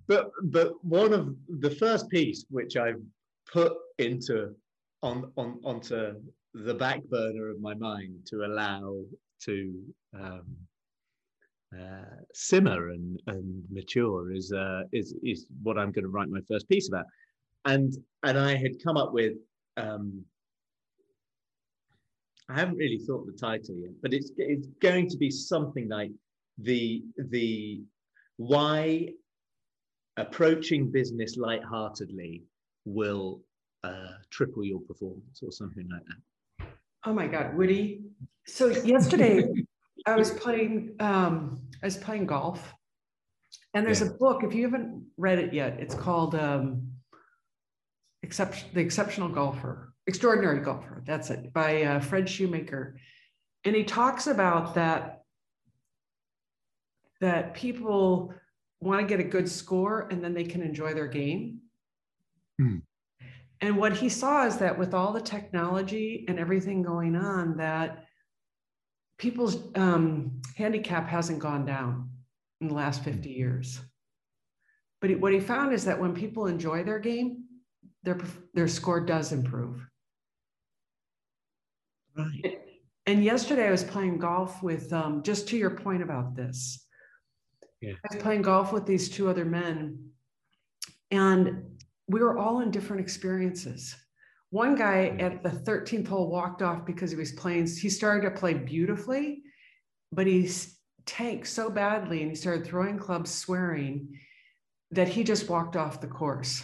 but 0.09 0.31
but 0.57 0.69
one 0.85 1.13
of 1.13 1.25
the 1.67 1.73
first 1.83 2.05
piece 2.09 2.41
which 2.57 2.77
i've 2.85 3.03
put 3.57 3.73
into 3.99 4.37
on 5.03 5.17
on 5.37 5.49
onto 5.65 5.99
the 6.55 6.75
back 6.75 7.01
burner 7.15 7.49
of 7.51 7.59
my 7.61 7.75
mind 7.75 8.13
to 8.31 8.37
allow 8.45 8.83
to 9.45 9.75
um, 10.15 10.57
uh, 11.79 12.17
simmer 12.35 12.91
and, 12.91 13.21
and 13.27 13.65
mature 13.71 14.33
is 14.33 14.53
uh, 14.53 14.83
is 14.93 15.15
is 15.23 15.47
what 15.63 15.79
I'm 15.79 15.93
going 15.93 16.05
to 16.05 16.11
write 16.11 16.29
my 16.29 16.41
first 16.49 16.69
piece 16.69 16.89
about, 16.89 17.07
and 17.65 17.97
and 18.23 18.39
I 18.39 18.57
had 18.57 18.83
come 18.83 18.97
up 18.97 19.13
with 19.13 19.35
um, 19.77 20.25
I 22.49 22.59
haven't 22.59 22.77
really 22.77 22.99
thought 22.99 23.27
the 23.27 23.33
title 23.33 23.77
yet, 23.77 23.93
but 24.03 24.13
it's 24.13 24.33
it's 24.37 24.67
going 24.81 25.09
to 25.09 25.17
be 25.17 25.31
something 25.31 25.89
like 25.89 26.11
the 26.59 27.03
the 27.31 27.83
why 28.37 29.09
approaching 30.19 30.91
business 30.91 31.37
lightheartedly 31.37 32.43
will 32.85 33.41
uh, 33.85 34.13
triple 34.31 34.65
your 34.65 34.81
performance 34.81 35.41
or 35.43 35.51
something 35.51 35.89
like 35.91 36.05
that. 36.07 36.21
Oh 37.05 37.13
my 37.13 37.27
God, 37.27 37.57
Woody. 37.57 38.05
So 38.47 38.67
yesterday 38.85 39.49
I 40.07 40.17
was 40.17 40.31
playing 40.31 40.95
um 41.01 41.61
I 41.83 41.87
was 41.87 41.97
playing 41.97 42.27
golf. 42.27 42.75
And 43.75 43.87
there's 43.87 44.01
Yeah. 44.01 44.09
a 44.09 44.11
book, 44.11 44.45
if 44.45 44.55
you 44.55 44.65
haven't 44.65 45.07
read 45.17 45.39
it 45.39 45.53
yet, 45.53 45.81
it's 45.81 45.95
called 45.95 46.35
um 46.35 46.89
Exception 48.23 48.69
The 48.73 48.81
Exceptional 48.81 49.29
Golfer, 49.29 49.95
Extraordinary 50.07 50.61
Golfer. 50.61 51.03
That's 51.05 51.31
it, 51.31 51.53
by 51.53 51.83
uh, 51.83 52.01
Fred 52.01 52.29
Shoemaker. 52.29 52.97
And 53.65 53.75
he 53.75 53.85
talks 53.85 54.27
about 54.29 54.75
that 54.75 55.23
that 57.21 57.55
people 57.55 58.35
want 58.81 59.01
to 59.01 59.07
get 59.07 59.21
a 59.21 59.29
good 59.29 59.49
score 59.49 60.09
and 60.11 60.23
then 60.23 60.35
they 60.35 60.45
can 60.45 60.61
enjoy 60.63 60.93
their 60.95 61.07
game. 61.07 61.61
Hmm. 62.61 62.79
And 63.63 63.77
what 63.77 63.97
he 63.97 64.09
saw 64.09 64.45
is 64.45 64.57
that 64.59 64.77
with 64.77 64.93
all 64.93 65.13
the 65.13 65.21
technology 65.21 66.25
and 66.27 66.39
everything 66.39 66.83
going 66.83 67.15
on, 67.15 67.57
that 67.59 68.07
people's 69.19 69.57
um, 69.77 70.43
handicap 70.57 71.09
hasn't 71.09 71.39
gone 71.39 71.65
down 71.65 72.11
in 72.61 72.67
the 72.67 72.75
last 72.75 73.05
50 73.05 73.31
years. 73.31 73.81
But 75.01 75.11
he- 75.11 75.17
what 75.17 75.33
he 75.33 75.39
found 75.39 75.73
is 75.73 75.85
that 75.85 76.01
when 76.01 76.13
people 76.13 76.47
enjoy 76.47 76.83
their 76.83 76.99
game, 76.99 77.45
their, 78.03 78.19
their 78.53 78.67
score 78.67 79.01
does 79.01 79.31
improve. 79.31 79.87
Right. 82.17 82.59
And 83.07 83.23
yesterday 83.23 83.69
I 83.69 83.71
was 83.71 83.85
playing 83.85 84.19
golf 84.19 84.61
with, 84.61 84.93
um, 84.93 85.23
just 85.23 85.47
to 85.49 85.57
your 85.57 85.71
point 85.71 86.03
about 86.03 86.35
this. 86.35 86.85
Yeah. 87.81 87.93
I 87.93 88.15
was 88.15 88.23
playing 88.23 88.43
golf 88.43 88.73
with 88.73 88.87
these 88.87 89.09
two 89.09 89.29
other 89.29 89.45
men, 89.45 90.11
and 91.11 91.82
we 92.09 92.21
were 92.21 92.39
all 92.39 92.61
in 92.61 92.71
different 92.71 93.01
experiences. 93.01 93.95
One 94.51 94.75
guy 94.75 95.17
mm. 95.17 95.23
at 95.23 95.43
the 95.43 95.51
13th 95.51 96.09
hole 96.09 96.31
walked 96.31 96.63
off 96.63 96.85
because 96.85 97.11
he 97.11 97.17
was 97.17 97.33
playing, 97.33 97.67
he 97.67 97.89
started 97.89 98.29
to 98.29 98.39
play 98.39 98.55
beautifully, 98.55 99.43
but 100.13 100.27
he 100.27 100.51
tanked 101.07 101.47
so 101.47 101.71
badly 101.71 102.21
and 102.23 102.31
he 102.31 102.37
started 102.37 102.67
throwing 102.67 102.99
clubs, 102.99 103.33
swearing 103.33 104.19
that 104.91 105.09
he 105.09 105.25
just 105.25 105.49
walked 105.49 105.75
off 105.75 106.01
the 106.01 106.07
course 106.07 106.63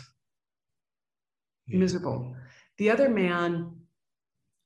Yeah. 1.66 1.78
miserable. 1.78 2.37
The 2.76 2.90
other 2.90 3.09
man 3.09 3.75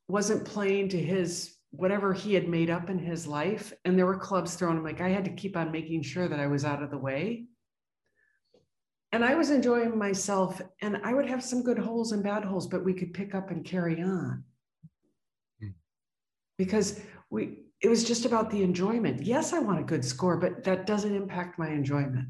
wasn't 0.08 0.44
playing 0.44 0.90
to 0.90 1.00
his 1.00 1.56
whatever 1.70 2.12
he 2.12 2.34
had 2.34 2.48
made 2.48 2.68
up 2.68 2.90
in 2.90 2.98
his 2.98 3.26
life, 3.26 3.72
and 3.84 3.98
there 3.98 4.04
were 4.04 4.18
clubs 4.18 4.54
thrown. 4.54 4.76
I'm 4.76 4.84
like, 4.84 5.00
I 5.00 5.08
had 5.08 5.24
to 5.24 5.32
keep 5.32 5.56
on 5.56 5.72
making 5.72 6.02
sure 6.02 6.28
that 6.28 6.38
I 6.38 6.46
was 6.46 6.66
out 6.66 6.82
of 6.82 6.90
the 6.90 6.98
way. 6.98 7.46
And 9.12 9.24
I 9.24 9.34
was 9.34 9.50
enjoying 9.50 9.98
myself, 9.98 10.60
and 10.80 10.98
I 11.04 11.12
would 11.12 11.26
have 11.26 11.44
some 11.44 11.62
good 11.62 11.78
holes 11.78 12.12
and 12.12 12.22
bad 12.22 12.44
holes, 12.44 12.66
but 12.66 12.84
we 12.84 12.94
could 12.94 13.12
pick 13.12 13.34
up 13.34 13.50
and 13.50 13.64
carry 13.64 14.02
on. 14.02 14.42
Hmm. 15.60 15.68
Because 16.56 17.00
we 17.30 17.58
it 17.82 17.88
was 17.88 18.04
just 18.04 18.24
about 18.24 18.50
the 18.50 18.62
enjoyment. 18.62 19.22
Yes, 19.22 19.52
I 19.52 19.58
want 19.58 19.80
a 19.80 19.82
good 19.82 20.04
score, 20.04 20.36
but 20.36 20.62
that 20.64 20.86
doesn't 20.86 21.14
impact 21.14 21.58
my 21.58 21.68
enjoyment. 21.68 22.28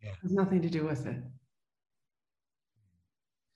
Yeah. 0.00 0.10
It 0.10 0.16
has 0.22 0.32
nothing 0.32 0.62
to 0.62 0.70
do 0.70 0.84
with 0.86 1.06
it. 1.06 1.16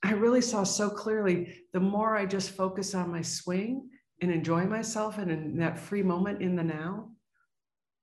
I 0.02 0.12
really 0.12 0.40
saw 0.40 0.64
so 0.64 0.90
clearly 0.90 1.54
the 1.73 1.80
more 1.80 2.16
I 2.16 2.26
just 2.26 2.50
focus 2.50 2.95
on 2.95 3.12
my 3.12 3.23
swing 3.23 3.88
and 4.21 4.33
enjoy 4.33 4.64
myself 4.64 5.18
and 5.18 5.30
in 5.30 5.57
that 5.59 5.78
free 5.78 6.02
moment 6.02 6.42
in 6.42 6.57
the 6.57 6.64
now, 6.64 7.11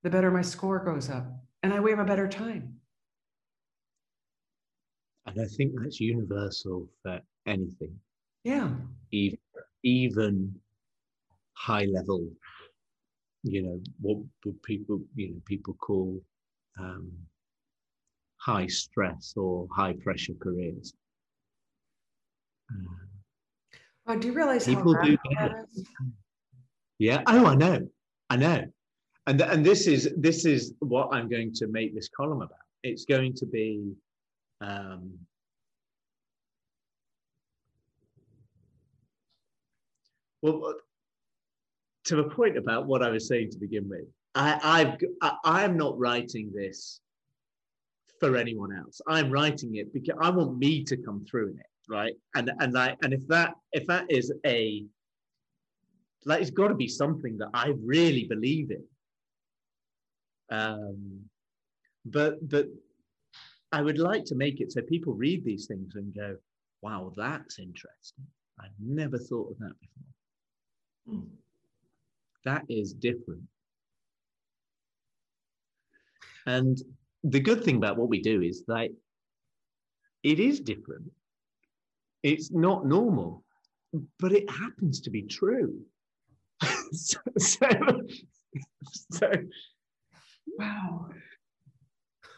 the 0.04 0.10
better 0.10 0.32
my 0.32 0.42
score 0.42 0.84
goes 0.84 1.10
up 1.10 1.26
and 1.64 1.74
I 1.74 1.78
have 1.90 2.00
a 2.00 2.06
better 2.06 2.28
time. 2.28 2.76
And 5.26 5.42
I 5.42 5.46
think 5.46 5.74
that's 5.76 6.00
universal 6.00 6.88
for 7.02 7.20
anything. 7.46 8.00
Yeah. 8.44 8.70
Even, 9.12 9.40
even 9.84 10.56
high 11.54 11.86
level, 11.86 12.30
you 13.44 13.64
know, 13.64 13.80
what 14.02 14.18
would 14.46 14.62
people, 14.64 15.02
you 15.16 15.30
know, 15.30 15.42
people 15.46 15.74
call 15.76 16.22
um, 16.80 17.12
high 18.38 18.68
stress 18.68 19.34
or 19.36 19.68
high 19.76 19.94
pressure 19.94 20.34
careers. 20.40 20.94
Uh, 22.72 22.94
oh, 24.08 24.20
do 24.20 24.28
you 24.28 24.34
realize 24.34 24.66
people 24.66 24.94
do 25.04 25.18
Yeah. 27.00 27.24
Oh, 27.28 27.46
I 27.46 27.56
know. 27.56 27.80
I 28.30 28.38
know. 28.38 28.64
And 29.28 29.42
and 29.42 29.66
this 29.66 29.88
is 29.88 30.14
this 30.18 30.46
is 30.46 30.74
what 30.80 31.10
I'm 31.12 31.28
going 31.28 31.52
to 31.54 31.68
make 31.68 31.96
this 31.96 32.10
column 32.10 32.42
about. 32.42 32.60
It's 32.84 33.06
going 33.06 33.34
to 33.36 33.46
be 33.48 33.96
um, 34.62 35.14
well, 40.42 40.76
to 42.06 42.16
the 42.16 42.24
point 42.24 42.58
about 42.58 42.86
what 42.86 43.04
I 43.04 43.10
was 43.10 43.28
saying 43.28 43.52
to 43.52 43.58
begin 43.58 43.90
with, 43.90 44.06
I, 44.36 44.60
I've 44.64 44.98
I, 45.22 45.38
I'm 45.44 45.78
not 45.78 45.98
writing 45.98 46.52
this 46.54 47.00
for 48.20 48.36
anyone 48.36 48.76
else. 48.76 49.02
I'm 49.08 49.32
writing 49.32 49.76
it 49.76 49.94
because 49.94 50.16
I 50.22 50.30
want 50.30 50.58
me 50.58 50.84
to 50.84 50.98
come 50.98 51.26
through 51.30 51.52
in 51.52 51.60
it, 51.60 51.66
right? 51.90 52.14
And 52.36 52.52
and 52.60 52.78
I 52.78 52.96
and 53.02 53.14
if 53.14 53.28
that 53.28 53.56
if 53.72 53.88
that 53.88 54.06
is 54.10 54.32
a 54.46 54.86
like 56.26 56.42
it's 56.42 56.50
got 56.50 56.70
to 56.70 56.76
be 56.76 56.88
something 56.88 57.38
that 57.38 57.50
I 57.54 57.74
really 57.84 58.26
believe 58.26 58.72
in. 58.72 58.84
Um, 60.50 61.22
but 62.06 62.48
but 62.48 62.68
I 63.76 63.82
would 63.82 64.00
like 64.00 64.24
to 64.28 64.36
make 64.36 64.62
it 64.62 64.72
so 64.72 64.82
people 64.82 65.14
read 65.14 65.44
these 65.44 65.66
things 65.66 65.96
and 65.96 66.16
go, 66.16 66.38
"Wow, 66.82 67.12
that's 67.18 67.60
interesting. 67.60 68.26
I've 68.58 68.80
never 68.80 69.18
thought 69.18 69.52
of 69.52 69.58
that 69.60 69.76
before." 69.82 71.16
Mm. 71.16 71.30
That 72.46 72.64
is 72.70 72.94
different. 72.94 73.44
And 76.46 76.82
the 77.26 77.42
good 77.42 77.66
thing 77.66 77.76
about 77.76 77.98
what 77.98 78.08
we 78.08 78.22
do 78.22 78.42
is 78.42 78.64
that 78.68 78.92
it 80.24 80.40
is 80.40 80.62
different. 80.62 81.12
It's 82.24 82.50
not 82.50 82.86
normal, 82.86 83.44
but 84.20 84.32
it 84.32 84.50
happens 84.50 85.02
to 85.02 85.10
be 85.10 85.24
true. 85.24 85.86
so, 86.94 87.20
so, 87.38 87.68
so, 89.12 89.32
wow. 90.58 91.10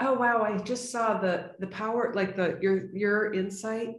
oh 0.00 0.14
wow! 0.14 0.42
I 0.42 0.58
just 0.58 0.90
saw 0.90 1.18
the 1.18 1.52
the 1.58 1.66
power, 1.68 2.12
like 2.14 2.36
the 2.36 2.58
your 2.60 2.94
your 2.94 3.32
insight. 3.32 3.96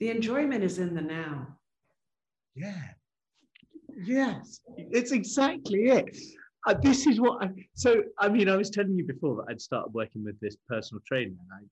The 0.00 0.10
enjoyment 0.10 0.64
is 0.64 0.78
in 0.78 0.94
the 0.94 1.00
now. 1.00 1.56
Yeah. 2.54 2.82
Yes, 4.04 4.60
it's 4.76 5.12
exactly 5.12 5.84
it. 5.84 6.16
Uh, 6.66 6.74
this 6.74 7.06
is 7.06 7.20
what 7.20 7.44
I, 7.44 7.50
so 7.74 8.02
I 8.18 8.28
mean, 8.28 8.48
I 8.48 8.56
was 8.56 8.70
telling 8.70 8.96
you 8.96 9.04
before 9.04 9.36
that 9.36 9.50
I'd 9.50 9.60
started 9.60 9.92
working 9.92 10.24
with 10.24 10.38
this 10.40 10.56
personal 10.68 11.00
trainer 11.06 11.34
and 11.60 11.68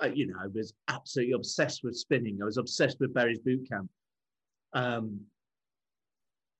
I, 0.00 0.06
you 0.08 0.26
know, 0.26 0.36
I 0.40 0.46
was 0.48 0.72
absolutely 0.88 1.32
obsessed 1.32 1.82
with 1.82 1.96
spinning. 1.96 2.38
I 2.40 2.44
was 2.44 2.56
obsessed 2.56 2.98
with 3.00 3.14
Barry's 3.14 3.38
boot 3.38 3.68
camp. 3.68 3.88
Um, 4.74 5.20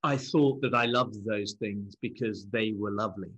I 0.03 0.17
thought 0.17 0.61
that 0.63 0.75
I 0.75 0.87
loved 0.87 1.25
those 1.25 1.55
things 1.55 1.97
because 2.01 2.47
they 2.47 2.73
were 2.77 2.93
lovely. 2.93 3.31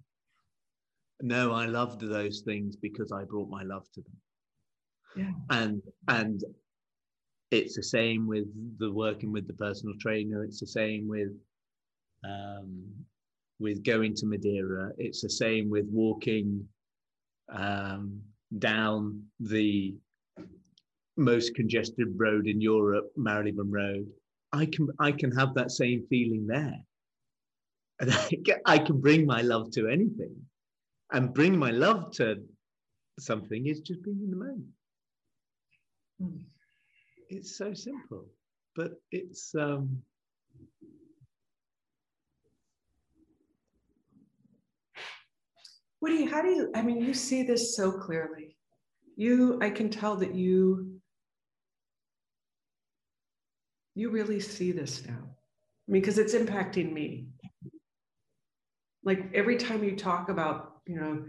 No, 1.20 1.52
I 1.52 1.66
loved 1.66 2.00
those 2.00 2.42
things 2.42 2.76
because 2.76 3.12
I 3.12 3.24
brought 3.24 3.48
my 3.48 3.62
love 3.62 3.90
to 3.94 4.02
them. 4.02 4.16
Yeah. 5.16 5.32
And 5.50 5.82
and 6.08 6.44
it's 7.50 7.74
the 7.76 7.82
same 7.82 8.26
with 8.26 8.46
the 8.78 8.92
working 8.92 9.32
with 9.32 9.46
the 9.46 9.54
personal 9.54 9.94
trainer. 10.00 10.44
It's 10.44 10.60
the 10.60 10.66
same 10.66 11.08
with 11.08 11.32
um, 12.24 12.84
with 13.58 13.82
going 13.82 14.14
to 14.14 14.26
Madeira. 14.26 14.92
It's 14.98 15.22
the 15.22 15.30
same 15.30 15.70
with 15.70 15.86
walking 15.90 16.68
um, 17.52 18.20
down 18.58 19.22
the 19.40 19.96
most 21.16 21.54
congested 21.54 22.08
road 22.16 22.46
in 22.46 22.60
Europe, 22.60 23.10
Marylebone 23.16 23.70
Road. 23.70 24.06
I 24.52 24.66
can 24.66 24.88
I 24.98 25.12
can 25.12 25.32
have 25.32 25.54
that 25.54 25.70
same 25.72 26.06
feeling 26.08 26.46
there, 26.46 26.78
and 28.00 28.12
I 28.12 28.28
can, 28.44 28.56
I 28.66 28.78
can 28.78 29.00
bring 29.00 29.26
my 29.26 29.42
love 29.42 29.70
to 29.72 29.88
anything, 29.88 30.36
and 31.12 31.32
bring 31.32 31.58
my 31.58 31.70
love 31.70 32.12
to 32.12 32.42
something 33.18 33.66
is 33.66 33.80
just 33.80 34.02
being 34.02 34.20
in 34.22 34.30
the 34.30 34.36
moment. 34.36 34.66
Mm. 36.22 36.40
It's 37.28 37.56
so 37.56 37.74
simple, 37.74 38.26
but 38.74 38.92
it's 39.10 39.54
um, 39.54 40.02
you, 46.18 46.30
how 46.30 46.42
do 46.42 46.48
you, 46.48 46.70
I 46.74 46.82
mean, 46.82 47.00
you 47.00 47.14
see 47.14 47.42
this 47.42 47.76
so 47.76 47.92
clearly. 47.92 48.56
You, 49.16 49.58
I 49.60 49.70
can 49.70 49.90
tell 49.90 50.16
that 50.16 50.34
you, 50.34 51.00
you 53.94 54.10
really 54.10 54.40
see 54.40 54.72
this 54.72 55.04
now. 55.06 55.18
I 55.18 55.92
mean, 55.92 56.02
because 56.02 56.18
it's 56.18 56.34
impacting 56.34 56.92
me. 56.92 57.28
Like 59.04 59.30
every 59.34 59.56
time 59.56 59.82
you 59.82 59.96
talk 59.96 60.28
about, 60.28 60.77
you 60.88 60.96
know, 60.96 61.24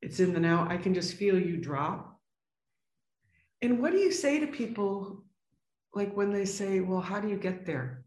it's 0.00 0.20
in 0.20 0.32
the 0.32 0.40
now, 0.40 0.66
I 0.68 0.78
can 0.78 0.94
just 0.94 1.14
feel 1.14 1.38
you 1.38 1.58
drop. 1.58 2.18
And 3.60 3.80
what 3.80 3.92
do 3.92 3.98
you 3.98 4.10
say 4.10 4.40
to 4.40 4.46
people 4.46 5.22
like 5.94 6.16
when 6.16 6.32
they 6.32 6.46
say, 6.46 6.80
well, 6.80 7.00
how 7.00 7.20
do 7.20 7.28
you 7.28 7.36
get 7.36 7.66
there? 7.66 8.04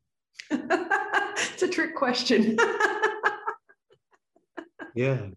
it's 0.50 1.62
a 1.62 1.68
trick 1.68 1.94
question. 1.94 2.56
yeah. 4.94 5.28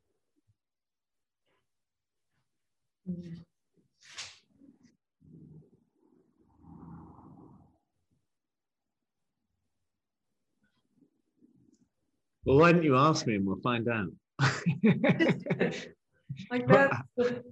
Well, 12.43 12.57
why 12.57 12.71
don't 12.71 12.83
you 12.83 12.97
ask 12.97 13.27
me 13.27 13.35
and 13.35 13.45
we'll 13.45 13.61
find 13.61 13.87
out? 13.87 14.07
like 16.49 16.67
that. 16.67 17.03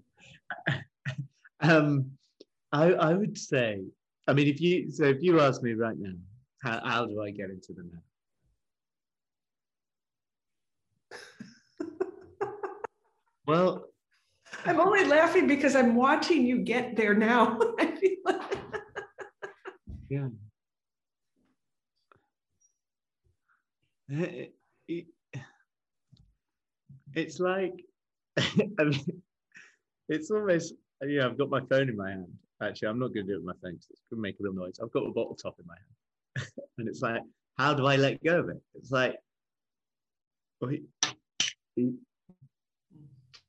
um, 1.62 2.12
I, 2.72 2.94
I 2.94 3.14
would 3.14 3.38
say, 3.38 3.82
I 4.28 4.34
mean, 4.34 4.48
if 4.48 4.60
you 4.62 4.92
so 4.92 5.06
if 5.06 5.22
you 5.22 5.40
ask 5.40 5.62
me 5.62 5.74
right 5.74 5.98
now, 5.98 6.16
how, 6.64 6.82
how 6.84 7.06
do 7.06 7.22
I 7.22 7.32
get 7.32 7.50
into 7.50 7.74
the 7.74 7.84
now? 7.84 8.00
Well, 13.48 13.86
I'm 14.66 14.80
only 14.80 15.06
laughing 15.06 15.48
because 15.48 15.76
I'm 15.76 15.96
watching 15.96 16.46
you 16.46 16.60
get 16.60 16.96
there 16.96 17.16
now. 17.16 17.60
yeah. 20.08 20.28
It, 24.10 24.54
it, 24.88 25.06
it's 27.16 27.40
like, 27.40 27.74
it's 30.10 30.32
almost, 30.32 30.74
yeah, 31.06 31.26
I've 31.26 31.38
got 31.38 31.50
my 31.50 31.62
phone 31.62 31.90
in 31.90 31.98
my 31.98 32.12
hand. 32.12 32.28
Actually, 32.62 32.90
I'm 32.90 33.00
not 33.00 33.14
going 33.14 33.26
to 33.26 33.34
do 33.34 33.36
it 33.36 33.44
with 33.44 33.46
my 33.46 33.54
phone 33.62 33.76
because 33.76 33.88
it's 33.92 34.02
going 34.10 34.18
to 34.18 34.22
make 34.22 34.36
a 34.40 34.44
real 34.44 34.54
noise. 34.54 34.80
I've 34.84 34.92
got 34.92 35.08
a 35.08 35.12
bottle 35.12 35.36
top 35.36 35.56
in 35.60 35.66
my 35.66 35.76
hand. 35.76 36.50
and 36.78 36.88
it's 36.88 37.02
like, 37.02 37.22
how 37.58 37.74
do 37.74 37.86
I 37.86 37.96
let 37.96 38.24
go 38.24 38.40
of 38.40 38.50
it? 38.50 38.62
It's 38.76 38.92
like, 38.92 39.16
oh, 40.62 40.68
he, 40.68 40.84
he, 41.76 41.94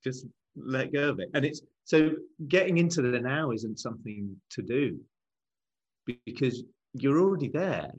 just 0.03 0.27
let 0.57 0.93
go 0.93 1.09
of 1.11 1.21
it. 1.21 1.31
And 1.35 1.45
it's 1.45 1.63
so 1.85 2.13
getting 2.49 2.79
into 2.79 3.03
the 3.03 3.19
now 3.19 3.51
isn't 3.51 3.79
something 3.79 4.37
to 4.51 4.63
do 4.63 4.99
because 6.25 6.63
you're 6.95 7.21
already 7.21 7.49
there. 7.49 7.91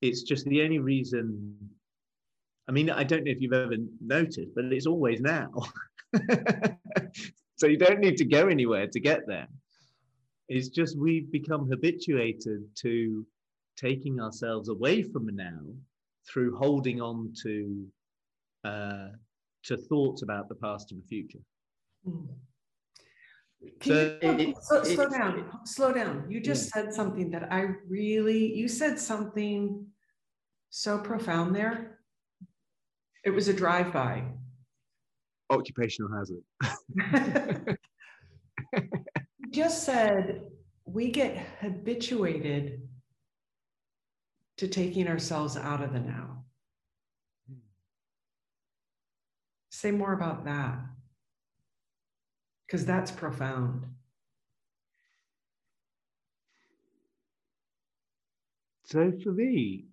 It's 0.00 0.22
just 0.22 0.44
the 0.46 0.62
only 0.62 0.78
reason. 0.78 1.69
I 2.68 2.72
mean, 2.72 2.90
I 2.90 3.04
don't 3.04 3.24
know 3.24 3.30
if 3.30 3.40
you've 3.40 3.52
ever 3.52 3.76
noticed, 4.00 4.54
but 4.54 4.66
it's 4.66 4.86
always 4.86 5.20
now. 5.20 5.50
so 7.56 7.66
you 7.66 7.76
don't 7.76 8.00
need 8.00 8.16
to 8.18 8.24
go 8.24 8.48
anywhere 8.48 8.86
to 8.86 9.00
get 9.00 9.26
there. 9.26 9.48
It's 10.48 10.68
just 10.68 10.98
we've 10.98 11.30
become 11.30 11.68
habituated 11.68 12.64
to 12.76 13.26
taking 13.76 14.20
ourselves 14.20 14.68
away 14.68 15.02
from 15.02 15.34
now 15.34 15.60
through 16.28 16.56
holding 16.56 17.00
on 17.00 17.32
to 17.42 17.86
uh, 18.64 19.08
to 19.64 19.76
thoughts 19.76 20.22
about 20.22 20.48
the 20.48 20.54
past 20.54 20.92
and 20.92 21.02
the 21.02 21.06
future. 21.06 21.38
So 23.82 24.18
you, 24.22 24.28
it, 24.38 24.56
slow, 24.62 24.82
slow 24.84 25.04
it, 25.04 25.10
down, 25.10 25.38
it, 25.38 25.44
slow 25.64 25.92
down. 25.92 26.26
You 26.30 26.40
just 26.40 26.70
yeah. 26.74 26.82
said 26.82 26.94
something 26.94 27.30
that 27.30 27.52
I 27.52 27.66
really, 27.88 28.54
you 28.54 28.68
said 28.68 28.98
something 28.98 29.86
so 30.70 30.98
profound 30.98 31.54
there. 31.54 31.98
It 33.24 33.30
was 33.30 33.48
a 33.48 33.52
drive 33.52 33.92
by. 33.92 34.24
occupational 35.50 36.10
hazard. 36.16 37.76
you 38.72 38.82
just 39.50 39.84
said 39.84 40.42
we 40.84 41.10
get 41.10 41.36
habituated 41.60 42.88
to 44.56 44.68
taking 44.68 45.08
ourselves 45.08 45.56
out 45.56 45.82
of 45.82 45.92
the 45.92 46.00
now. 46.00 46.44
Say 49.70 49.90
more 49.90 50.12
about 50.12 50.44
that. 50.44 50.78
Because 52.66 52.84
that's 52.84 53.10
profound. 53.10 53.86
So 58.84 59.12
for 59.22 59.32
me, 59.32 59.86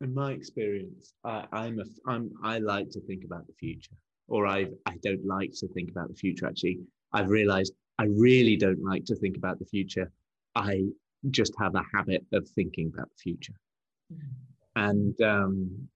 in 0.00 0.14
my 0.14 0.32
experience, 0.32 1.14
I, 1.24 1.46
I'm 1.52 1.78
a, 1.78 1.84
I'm, 2.06 2.30
I 2.42 2.58
like 2.58 2.90
to 2.90 3.00
think 3.00 3.24
about 3.24 3.46
the 3.46 3.54
future, 3.54 3.96
or 4.28 4.46
I 4.46 4.66
I 4.86 4.96
don't 5.02 5.24
like 5.24 5.52
to 5.60 5.68
think 5.68 5.90
about 5.90 6.08
the 6.08 6.14
future. 6.14 6.46
Actually, 6.46 6.80
I've 7.12 7.30
realised 7.30 7.72
I 7.98 8.04
really 8.04 8.56
don't 8.56 8.82
like 8.82 9.04
to 9.06 9.16
think 9.16 9.36
about 9.36 9.58
the 9.58 9.66
future. 9.66 10.10
I 10.54 10.84
just 11.30 11.54
have 11.58 11.74
a 11.74 11.82
habit 11.94 12.24
of 12.32 12.48
thinking 12.50 12.90
about 12.92 13.08
the 13.10 13.16
future, 13.22 13.54
mm-hmm. 14.12 14.28
and 14.76 15.20
um, 15.20 15.88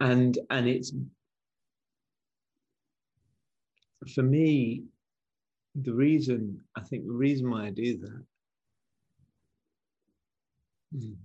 and 0.00 0.38
and 0.50 0.68
it's 0.68 0.92
for 4.14 4.22
me 4.22 4.84
the 5.74 5.92
reason 5.92 6.60
I 6.76 6.80
think 6.80 7.06
the 7.06 7.12
reason 7.12 7.50
why 7.50 7.66
I 7.66 7.70
do 7.70 7.98
that 7.98 8.24
mm, 10.94 11.16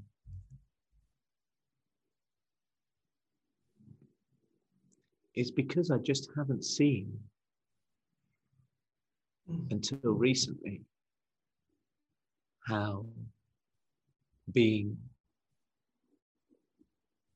is 5.36 5.52
because 5.52 5.92
I 5.92 5.98
just 5.98 6.30
haven't 6.36 6.64
seen 6.64 7.20
until 9.72 10.00
recently 10.04 10.82
how 12.66 13.06
being 14.52 14.98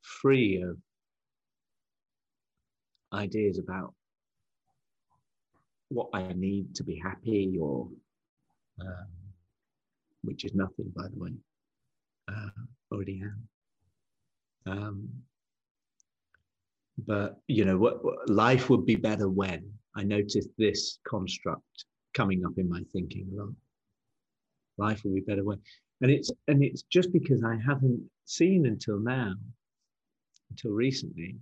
free 0.01 0.61
of 0.61 0.77
ideas 3.13 3.57
about 3.59 3.93
what 5.89 6.09
I 6.13 6.33
need 6.33 6.75
to 6.75 6.83
be 6.83 6.99
happy 7.01 7.57
or 7.59 7.87
um, 8.81 9.07
which 10.23 10.45
is 10.45 10.53
nothing 10.53 10.91
by 10.95 11.07
the 11.07 11.17
way 11.17 11.31
uh, 12.27 12.49
already 12.91 13.21
am. 13.21 13.47
Um, 14.65 15.09
but 17.05 17.39
you 17.47 17.63
know 17.63 17.77
what, 17.77 18.03
what, 18.03 18.29
life 18.29 18.69
would 18.69 18.85
be 18.85 18.95
better 18.95 19.29
when? 19.29 19.71
I 19.95 20.03
noticed 20.03 20.49
this 20.57 20.99
construct 21.07 21.85
coming 22.13 22.45
up 22.45 22.53
in 22.57 22.69
my 22.69 22.81
thinking 22.91 23.29
a 23.33 23.41
lot. 23.41 23.53
Life 24.77 25.03
will 25.03 25.13
be 25.13 25.21
better 25.21 25.43
when 25.43 25.59
and 26.01 26.11
it's 26.11 26.31
and 26.47 26.63
it's 26.63 26.83
just 26.83 27.11
because 27.11 27.43
I 27.43 27.57
haven't 27.65 28.03
seen 28.25 28.65
until 28.65 28.99
now 28.99 29.33
until 30.49 30.71
recently 30.71 31.35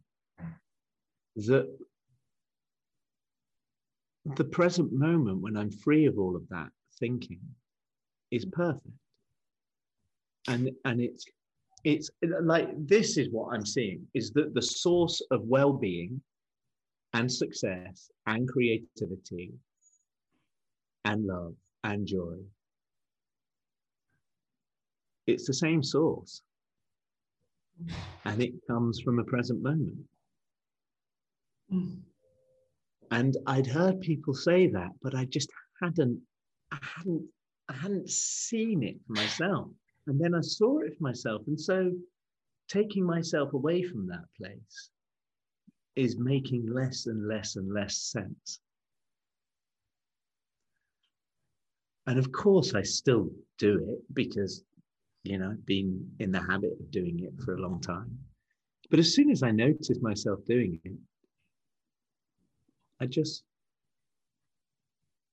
that 1.36 1.68
the 4.36 4.44
present 4.44 4.92
moment 4.92 5.42
when 5.42 5.58
I'm 5.58 5.72
free 5.72 6.06
of 6.06 6.18
all 6.18 6.36
of 6.36 6.48
that 6.50 6.70
thinking 7.00 7.40
is 8.32 8.46
perfect. 8.46 8.88
And 10.48 10.70
and 10.86 11.02
it's 11.02 11.26
it's 11.84 12.10
like 12.42 12.70
this 12.88 13.18
is 13.18 13.30
what 13.32 13.54
I'm 13.54 13.66
seeing 13.66 14.08
is 14.14 14.32
that 14.32 14.54
the 14.54 14.62
source 14.62 15.22
of 15.32 15.42
well-being 15.44 16.22
and 17.14 17.32
success 17.32 18.10
and 18.26 18.48
creativity 18.48 19.54
and 21.06 21.26
love 21.26 21.54
and 21.84 22.08
joy 22.08 22.38
it's 25.28 25.48
the 25.48 25.54
same 25.54 25.82
source 25.84 26.42
and 28.26 28.42
it 28.42 28.54
comes 28.68 29.02
from 29.02 29.20
a 29.20 29.24
present 29.24 29.62
moment. 29.62 29.98
And 33.12 33.38
I'd 33.48 33.68
heard 33.68 34.02
people 34.02 34.34
say 34.34 34.68
that, 34.68 34.90
but 35.02 35.16
I 35.16 35.26
just 35.26 35.50
hadn't, 35.82 36.20
I 36.72 36.78
hadn't, 36.82 37.24
I 37.70 37.74
hadn't 37.74 38.10
seen 38.10 38.84
it 38.84 38.98
myself. 39.08 39.68
And 40.08 40.20
then 40.20 40.36
I 40.36 40.42
saw 40.42 40.80
it 40.80 40.98
for 40.98 41.04
myself. 41.04 41.42
And 41.48 41.60
so 41.60 41.92
taking 42.68 43.06
myself 43.06 43.54
away 43.54 43.84
from 43.84 44.08
that 44.08 44.26
place 44.38 44.90
is 45.96 46.18
making 46.18 46.68
less 46.68 47.08
and 47.08 47.28
less 47.28 47.56
and 47.56 47.74
less 47.74 47.98
sense. 47.98 48.60
And 52.08 52.20
of 52.20 52.32
course, 52.32 52.76
I 52.76 52.84
still 52.84 53.32
do 53.58 53.80
it 53.90 54.14
because, 54.14 54.64
you 55.24 55.40
know, 55.40 55.52
I've 55.52 55.66
been 55.66 56.08
in 56.20 56.32
the 56.32 56.42
habit 56.42 56.74
of 56.80 56.92
doing 56.92 57.20
it 57.22 57.34
for 57.44 57.56
a 57.56 57.60
long 57.60 57.82
time. 57.82 58.20
But 58.92 59.00
as 59.00 59.16
soon 59.16 59.32
as 59.32 59.42
I 59.42 59.52
noticed 59.52 60.02
myself 60.04 60.46
doing 60.46 60.80
it, 60.84 60.94
I 63.00 63.08
just 63.08 63.44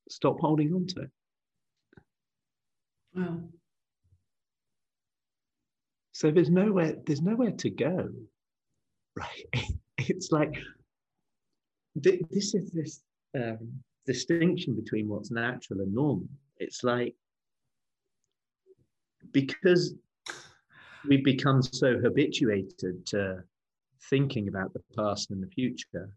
stop 0.09 0.41
holding 0.41 0.73
on 0.73 0.87
to 0.87 1.01
it. 1.03 1.11
Wow. 3.15 3.43
So 6.23 6.31
there's 6.31 6.51
nowhere, 6.51 6.95
there's 7.05 7.21
nowhere 7.21 7.51
to 7.51 7.69
go, 7.69 8.09
right? 9.17 9.47
It's 9.99 10.31
like 10.31 10.55
this 11.97 12.55
is 12.55 12.71
this 12.71 13.03
um, 13.37 13.59
distinction 14.07 14.75
between 14.75 15.09
what's 15.09 15.33
natural 15.33 15.81
and 15.81 15.93
normal. 15.93 16.29
It's 16.59 16.85
like 16.85 17.15
because 19.33 19.95
we've 21.09 21.25
become 21.25 21.61
so 21.61 21.99
habituated 21.99 23.05
to 23.07 23.43
thinking 24.09 24.47
about 24.47 24.73
the 24.75 24.83
past 24.97 25.33
and 25.33 25.43
the 25.43 25.49
future 25.49 26.09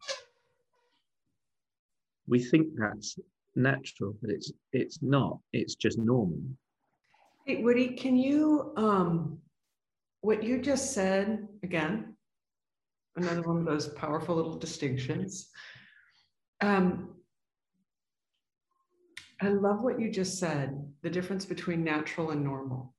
we 2.28 2.40
think 2.40 2.68
that's 2.76 3.18
natural, 3.56 4.16
but 4.22 4.30
it's 4.30 4.52
it's 4.72 5.00
not. 5.02 5.40
It's 5.52 5.74
just 5.74 5.98
normal. 5.98 6.42
Hey, 7.46 7.64
Woody, 7.64 7.90
can 7.90 8.16
you 8.16 8.72
um, 8.78 9.40
what 10.26 10.44
you 10.44 10.60
just 10.60 10.94
said 10.94 11.48
again? 11.64 12.16
Another 13.16 13.44
one 13.44 13.58
of 13.58 13.66
those 13.66 13.90
powerful 13.90 14.36
little 14.36 14.58
distinctions. 14.58 15.50
Um, 16.62 17.16
I 19.42 19.50
love 19.50 19.82
what 19.82 20.00
you 20.00 20.10
just 20.10 20.40
said. 20.40 20.92
The 21.04 21.10
difference 21.10 21.46
between 21.46 21.84
natural 21.84 22.32
and 22.32 22.44
normal. 22.44 22.96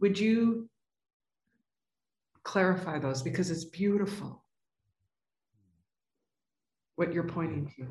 Would 0.00 0.18
you 0.18 0.68
clarify 2.44 2.98
those 2.98 3.22
because 3.22 3.50
it's 3.50 3.64
beautiful 3.64 4.44
what 6.96 7.12
you're 7.12 7.24
pointing 7.24 7.70
to. 7.76 7.88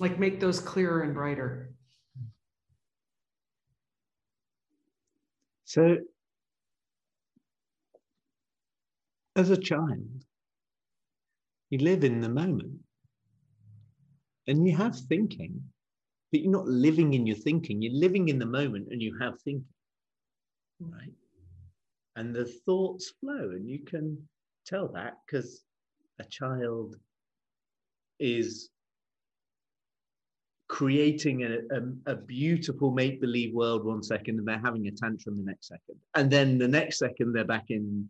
Like 0.00 0.18
make 0.18 0.40
those 0.40 0.60
clearer 0.60 1.02
and 1.02 1.14
brighter. 1.14 1.75
So, 5.76 5.98
as 9.36 9.50
a 9.50 9.58
child, 9.58 10.24
you 11.68 11.80
live 11.80 12.02
in 12.02 12.22
the 12.22 12.30
moment 12.30 12.78
and 14.46 14.66
you 14.66 14.74
have 14.74 14.98
thinking, 14.98 15.62
but 16.32 16.40
you're 16.40 16.50
not 16.50 16.66
living 16.66 17.12
in 17.12 17.26
your 17.26 17.36
thinking. 17.36 17.82
You're 17.82 17.92
living 17.92 18.30
in 18.30 18.38
the 18.38 18.46
moment 18.46 18.88
and 18.90 19.02
you 19.02 19.18
have 19.20 19.38
thinking, 19.42 19.66
mm. 20.82 20.92
right? 20.94 21.12
And 22.16 22.34
the 22.34 22.46
thoughts 22.46 23.12
flow, 23.20 23.50
and 23.50 23.68
you 23.68 23.80
can 23.84 24.16
tell 24.64 24.88
that 24.94 25.18
because 25.26 25.62
a 26.20 26.24
child 26.24 26.96
is 28.18 28.70
creating 30.68 31.44
a, 31.44 31.58
a, 31.74 32.12
a 32.12 32.16
beautiful 32.16 32.90
make 32.90 33.20
believe 33.20 33.54
world 33.54 33.84
one 33.84 34.02
second 34.02 34.38
and 34.38 34.46
they're 34.46 34.58
having 34.58 34.86
a 34.88 34.90
tantrum 34.90 35.36
the 35.36 35.42
next 35.42 35.68
second. 35.68 35.96
And 36.14 36.30
then 36.30 36.58
the 36.58 36.68
next 36.68 36.98
second, 36.98 37.32
they're 37.32 37.44
back 37.44 37.66
in 37.68 38.08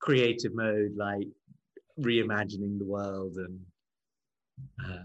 creative 0.00 0.54
mode, 0.54 0.94
like 0.96 1.26
reimagining 1.98 2.78
the 2.78 2.84
world. 2.84 3.36
And, 3.36 3.60
uh, 4.84 5.04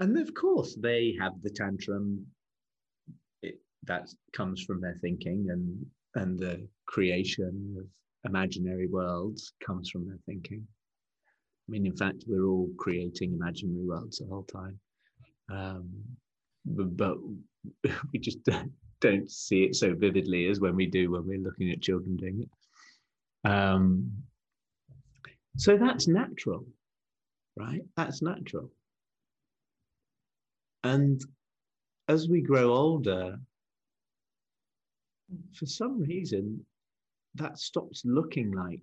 and 0.00 0.18
of 0.18 0.34
course, 0.34 0.74
they 0.74 1.16
have 1.20 1.32
the 1.42 1.50
tantrum. 1.50 2.26
It, 3.42 3.60
that 3.84 4.08
comes 4.32 4.62
from 4.62 4.80
their 4.80 4.98
thinking 5.00 5.46
and, 5.50 5.86
and 6.14 6.38
the 6.38 6.66
creation 6.86 7.76
of 7.78 7.86
imaginary 8.24 8.86
worlds 8.88 9.52
comes 9.64 9.90
from 9.90 10.06
their 10.06 10.18
thinking. 10.26 10.66
I 11.68 11.70
mean, 11.70 11.86
in 11.86 11.96
fact, 11.96 12.24
we're 12.26 12.44
all 12.44 12.68
creating 12.76 13.32
imaginary 13.32 13.84
worlds 13.84 14.18
the 14.18 14.26
whole 14.26 14.44
time. 14.44 14.78
Um, 15.50 15.90
but, 16.64 16.96
but, 16.96 17.18
we 18.12 18.18
just 18.18 18.38
don't 19.00 19.30
see 19.30 19.64
it 19.64 19.76
so 19.76 19.94
vividly 19.94 20.48
as 20.48 20.60
when 20.60 20.74
we 20.76 20.86
do 20.86 21.10
when 21.10 21.26
we're 21.26 21.38
looking 21.38 21.70
at 21.70 21.80
children 21.80 22.16
doing 22.16 22.42
it. 22.42 23.48
Um, 23.48 24.12
so 25.56 25.76
that's 25.76 26.08
natural, 26.08 26.64
right? 27.56 27.82
That's 27.96 28.22
natural. 28.22 28.70
And 30.84 31.20
as 32.08 32.28
we 32.28 32.40
grow 32.40 32.72
older, 32.72 33.38
for 35.54 35.66
some 35.66 36.00
reason, 36.00 36.64
that 37.36 37.58
stops 37.58 38.02
looking 38.04 38.52
like 38.52 38.82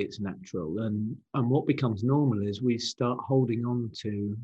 it's 0.00 0.20
natural. 0.20 0.80
And, 0.80 1.16
and 1.34 1.48
what 1.48 1.66
becomes 1.66 2.02
normal 2.02 2.46
is 2.46 2.62
we 2.62 2.78
start 2.78 3.18
holding 3.26 3.64
on 3.64 3.90
to 4.02 4.36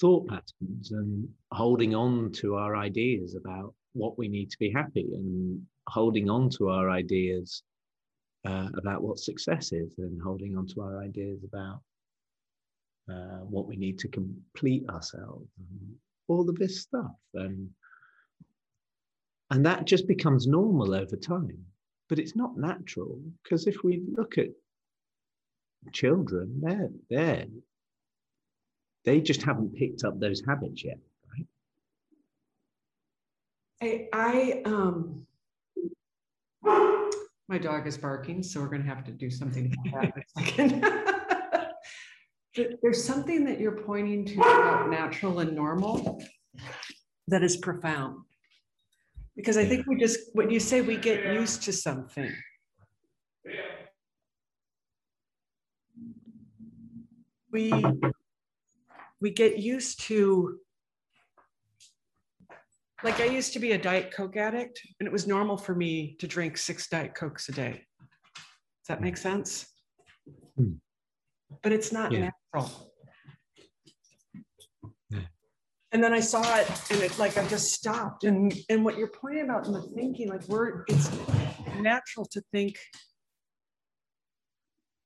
thought 0.00 0.28
patterns 0.28 0.92
and 0.92 1.28
holding 1.52 1.94
on 1.94 2.30
to 2.32 2.54
our 2.54 2.76
ideas 2.76 3.34
about 3.34 3.74
what 3.92 4.18
we 4.18 4.28
need 4.28 4.50
to 4.50 4.58
be 4.58 4.70
happy 4.70 5.08
and 5.14 5.60
holding 5.88 6.30
on 6.30 6.50
to 6.50 6.68
our 6.68 6.90
ideas 6.90 7.62
uh, 8.46 8.68
about 8.76 9.02
what 9.02 9.18
success 9.18 9.72
is 9.72 9.94
and 9.98 10.20
holding 10.22 10.56
on 10.56 10.66
to 10.66 10.80
our 10.80 11.02
ideas 11.02 11.42
about 11.44 11.80
uh, 13.10 13.40
what 13.44 13.66
we 13.66 13.76
need 13.76 13.98
to 13.98 14.08
complete 14.08 14.88
ourselves 14.90 15.48
and 15.58 15.94
all 16.28 16.48
of 16.48 16.56
this 16.56 16.80
stuff. 16.82 17.16
And 17.34 17.70
and 19.50 19.64
that 19.64 19.86
just 19.86 20.06
becomes 20.06 20.46
normal 20.46 20.94
over 20.94 21.16
time 21.16 21.64
but 22.08 22.18
it's 22.18 22.36
not 22.36 22.56
natural 22.56 23.20
because 23.42 23.66
if 23.66 23.82
we 23.84 24.02
look 24.16 24.38
at 24.38 24.48
children 25.92 26.60
they're 27.08 27.46
they 29.08 29.20
just 29.22 29.42
haven't 29.42 29.74
picked 29.74 30.04
up 30.04 30.20
those 30.20 30.42
habits 30.46 30.84
yet, 30.84 30.98
right? 31.32 31.46
I, 33.80 34.08
I 34.12 34.62
um, 34.66 35.26
my 37.48 37.56
dog 37.56 37.86
is 37.86 37.96
barking, 37.96 38.42
so 38.42 38.60
we're 38.60 38.68
going 38.68 38.82
to 38.82 38.88
have 38.88 39.04
to 39.04 39.12
do 39.12 39.30
something 39.30 39.74
about 39.86 40.02
that 40.02 40.14
in 40.14 40.22
a 40.22 40.24
second. 40.44 40.84
There's 42.82 43.02
something 43.02 43.46
that 43.46 43.58
you're 43.58 43.80
pointing 43.80 44.26
to 44.26 44.40
about 44.40 44.90
natural 44.90 45.38
and 45.38 45.54
normal 45.54 46.22
that 47.28 47.42
is 47.42 47.56
profound. 47.56 48.24
Because 49.38 49.56
I 49.56 49.64
think 49.64 49.86
we 49.86 49.94
just, 49.94 50.18
when 50.32 50.50
you 50.50 50.58
say 50.58 50.80
we 50.80 50.96
get 50.96 51.32
used 51.32 51.62
to 51.62 51.72
something, 51.72 52.32
we 57.52 57.72
we 59.20 59.30
get 59.30 59.60
used 59.60 60.00
to 60.08 60.58
like 63.04 63.20
I 63.20 63.26
used 63.26 63.52
to 63.52 63.60
be 63.60 63.72
a 63.72 63.78
Diet 63.78 64.12
Coke 64.12 64.36
addict, 64.36 64.80
and 64.98 65.06
it 65.06 65.12
was 65.12 65.28
normal 65.28 65.56
for 65.56 65.72
me 65.72 66.16
to 66.18 66.26
drink 66.26 66.58
six 66.58 66.88
Diet 66.88 67.14
Cokes 67.14 67.48
a 67.48 67.52
day. 67.52 67.84
Does 68.00 68.88
that 68.88 69.00
make 69.00 69.16
sense? 69.16 69.68
Hmm. 70.56 70.72
But 71.62 71.70
it's 71.70 71.92
not 71.92 72.10
yeah. 72.10 72.30
natural. 72.52 72.92
Yeah. 75.10 75.20
And 75.92 76.04
then 76.04 76.12
I 76.12 76.20
saw 76.20 76.56
it, 76.56 76.68
and 76.90 77.00
it's 77.00 77.18
like 77.18 77.38
I 77.38 77.46
just 77.46 77.72
stopped. 77.72 78.24
And 78.24 78.54
and 78.68 78.84
what 78.84 78.98
you're 78.98 79.08
pointing 79.08 79.44
about 79.44 79.66
in 79.66 79.72
the 79.72 79.82
thinking, 79.94 80.28
like 80.28 80.46
we're 80.48 80.84
it's 80.88 81.10
natural 81.80 82.26
to 82.26 82.42
think 82.52 82.78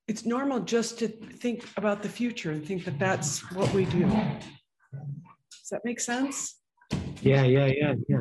it's 0.08 0.26
normal 0.26 0.60
just 0.60 0.98
to 0.98 1.08
think 1.08 1.64
about 1.76 2.02
the 2.02 2.08
future 2.08 2.50
and 2.50 2.66
think 2.66 2.84
that 2.84 2.98
that's 2.98 3.50
what 3.52 3.72
we 3.72 3.84
do. 3.86 4.00
Does 4.00 5.68
that 5.70 5.82
make 5.84 6.00
sense? 6.00 6.60
Yeah, 7.22 7.44
yeah, 7.44 7.66
yeah, 7.66 7.94
yeah. 8.08 8.20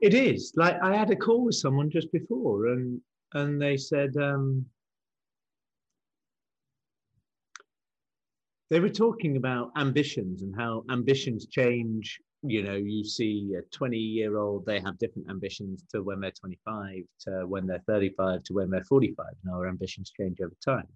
It 0.00 0.14
is. 0.14 0.52
Like 0.56 0.76
I 0.82 0.94
had 0.96 1.10
a 1.10 1.16
call 1.16 1.44
with 1.44 1.56
someone 1.56 1.90
just 1.90 2.12
before, 2.12 2.68
and 2.68 3.00
and 3.34 3.60
they 3.60 3.76
said 3.76 4.16
um, 4.16 4.64
they 8.70 8.80
were 8.80 8.90
talking 8.90 9.36
about 9.36 9.70
ambitions 9.76 10.42
and 10.42 10.54
how 10.56 10.84
ambitions 10.90 11.46
change. 11.46 12.20
You 12.42 12.62
know 12.62 12.74
you 12.76 13.04
see 13.04 13.54
a 13.58 13.62
20 13.76 13.96
year 13.96 14.36
old 14.38 14.66
they 14.66 14.78
have 14.80 14.98
different 14.98 15.30
ambitions 15.30 15.82
to 15.92 16.02
when 16.02 16.20
they're 16.20 16.30
25 16.30 17.02
to 17.22 17.46
when 17.46 17.66
they're 17.66 17.82
35 17.86 18.42
to 18.44 18.52
when 18.52 18.70
they're 18.70 18.84
45 18.84 19.26
and 19.44 19.54
our 19.54 19.68
ambitions 19.68 20.12
change 20.16 20.38
over 20.40 20.54
time. 20.64 20.86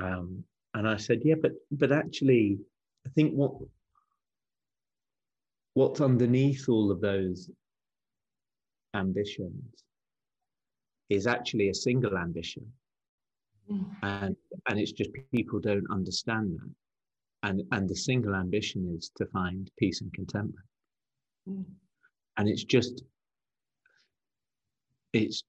Um, 0.00 0.44
and 0.74 0.88
i 0.88 0.96
said 0.96 1.20
yeah 1.24 1.34
but 1.40 1.52
but 1.70 1.92
actually 1.92 2.58
i 3.06 3.10
think 3.10 3.32
what 3.34 3.52
what's 5.74 6.00
underneath 6.00 6.68
all 6.68 6.90
of 6.90 7.00
those 7.00 7.50
ambitions 8.94 9.84
is 11.10 11.26
actually 11.26 11.68
a 11.68 11.74
single 11.74 12.16
ambition. 12.16 12.64
And 14.02 14.36
and 14.68 14.78
it's 14.78 14.92
just 14.92 15.10
people 15.32 15.60
don't 15.60 15.90
understand 15.90 16.58
that. 16.58 17.48
And 17.48 17.62
and 17.72 17.88
the 17.88 17.96
single 17.96 18.34
ambition 18.34 18.94
is 18.96 19.10
to 19.16 19.26
find 19.26 19.70
peace 19.78 20.00
and 20.00 20.12
contentment. 20.12 20.66
Mm. 21.48 21.64
and 22.38 22.48
it's 22.48 22.64
just 22.64 23.02
it's 25.12 25.44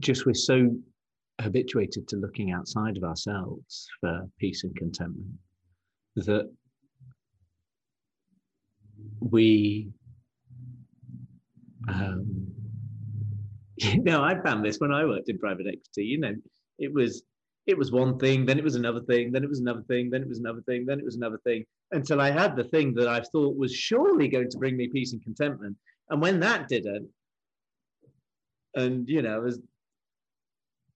just 0.00 0.26
we're 0.26 0.34
so 0.34 0.76
habituated 1.40 2.08
to 2.08 2.16
looking 2.16 2.52
outside 2.52 2.96
of 2.96 3.04
ourselves 3.04 3.86
for 4.00 4.28
peace 4.38 4.64
and 4.64 4.74
contentment 4.76 5.38
that 6.16 6.50
we 9.20 9.88
um, 11.88 12.52
you 13.94 14.02
know 14.02 14.22
i 14.22 14.40
found 14.42 14.64
this 14.64 14.78
when 14.78 14.92
i 14.92 15.04
worked 15.04 15.28
in 15.28 15.38
private 15.38 15.66
equity 15.66 16.04
you 16.04 16.18
know 16.18 16.34
it 16.78 16.92
was 16.92 17.22
it 17.66 17.78
was 17.78 17.92
one 17.92 18.18
thing, 18.18 18.44
then 18.44 18.58
it 18.58 18.64
was 18.64 18.74
another 18.74 19.00
thing, 19.00 19.30
then 19.30 19.44
it 19.44 19.48
was 19.48 19.60
another 19.60 19.82
thing, 19.82 20.10
then 20.10 20.22
it 20.22 20.28
was 20.28 20.40
another 20.40 20.62
thing, 20.62 20.84
then 20.84 20.98
it 20.98 21.04
was 21.04 21.14
another 21.16 21.38
thing, 21.44 21.64
until 21.92 22.20
I 22.20 22.30
had 22.30 22.56
the 22.56 22.64
thing 22.64 22.92
that 22.94 23.06
I 23.08 23.20
thought 23.20 23.56
was 23.56 23.72
surely 23.74 24.26
going 24.28 24.50
to 24.50 24.58
bring 24.58 24.76
me 24.76 24.88
peace 24.88 25.12
and 25.12 25.22
contentment. 25.22 25.76
And 26.10 26.20
when 26.20 26.40
that 26.40 26.68
didn't, 26.68 27.08
and 28.74 29.08
you 29.08 29.22
know, 29.22 29.36
I 29.36 29.38
was 29.38 29.60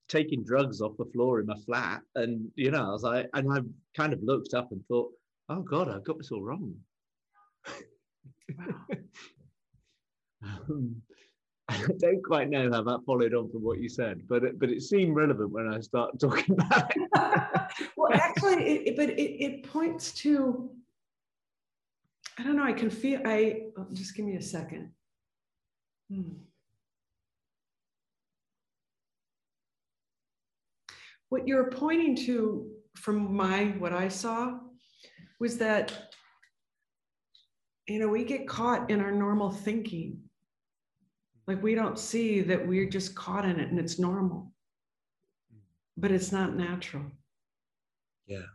taking 0.09 0.42
drugs 0.42 0.81
off 0.81 0.96
the 0.99 1.05
floor 1.12 1.38
in 1.40 1.46
my 1.46 1.57
flat, 1.66 2.01
and 2.16 2.51
you 2.57 2.70
know, 2.72 2.88
I 2.88 2.90
was 2.90 3.03
like, 3.03 3.29
and 3.35 3.53
I 3.53 3.61
kind 3.96 4.12
of 4.12 4.22
looked 4.22 4.55
up 4.55 4.72
and 4.72 4.85
thought, 4.88 5.12
oh 5.49 5.62
God, 5.62 5.88
I've 5.88 6.05
got 6.05 6.18
this 6.18 6.33
all 6.33 6.42
wrong. 6.42 6.75
um, 10.42 10.96
don't 11.99 12.22
quite 12.22 12.51
know 12.51 12.70
how 12.70 12.83
that 12.83 13.05
followed 13.07 13.35
on 13.35 13.51
from 13.51 13.62
what 13.62 13.79
you 13.79 13.88
said, 13.88 14.22
but 14.29 14.44
it, 14.44 14.59
but 14.59 14.70
it 14.70 14.83
seemed 14.83 15.14
relevant 15.14 15.51
when 15.51 15.68
I 15.68 15.81
started 15.81 16.18
talking 16.20 16.55
about 16.55 16.92
it. 16.94 17.11
well, 17.96 18.12
actually, 18.12 18.88
it, 18.88 18.96
but 18.96 19.11
it, 19.11 19.44
it 19.44 19.62
points 19.64 20.12
to. 20.14 20.70
I 22.38 22.42
don't 22.42 22.57
know. 22.57 22.64
I 22.64 22.72
can 22.72 22.90
feel. 22.90 23.20
I 23.25 23.62
oh, 23.79 23.87
just 23.92 24.14
give 24.14 24.27
me 24.27 24.37
a 24.37 24.42
second. 24.42 24.90
Hmm. 26.11 26.33
What 31.29 31.49
you're 31.49 31.70
pointing 31.70 32.14
to 32.27 32.70
from 32.94 33.35
my 33.37 33.75
what 33.79 33.92
I 33.92 34.09
saw 34.09 34.59
was 35.40 35.59
that 35.59 36.14
you 37.88 37.99
know 37.99 38.09
we 38.09 38.25
get 38.25 38.46
caught 38.46 38.90
in 38.90 39.01
our 39.01 39.12
normal 39.12 39.51
thinking 39.51 40.20
like 41.47 41.63
we 41.63 41.75
don't 41.75 41.99
see 41.99 42.41
that 42.43 42.67
we're 42.67 42.89
just 42.89 43.15
caught 43.15 43.45
in 43.45 43.61
it 43.61 43.71
and 43.71 43.79
it's 43.79 43.99
normal, 43.99 44.53
but 45.97 46.11
it's 46.11 46.33
not 46.33 46.57
natural. 46.57 47.05
Yeah. 48.27 48.47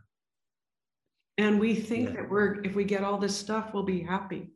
And 1.38 1.58
we 1.58 1.74
think 1.74 2.10
yeah. 2.10 2.16
that 2.16 2.30
we're, 2.30 2.62
if 2.62 2.74
we 2.74 2.84
get 2.84 3.04
all 3.04 3.18
this 3.18 3.36
stuff, 3.36 3.72
we'll 3.72 3.82
be 3.84 4.02
happy. 4.02 4.50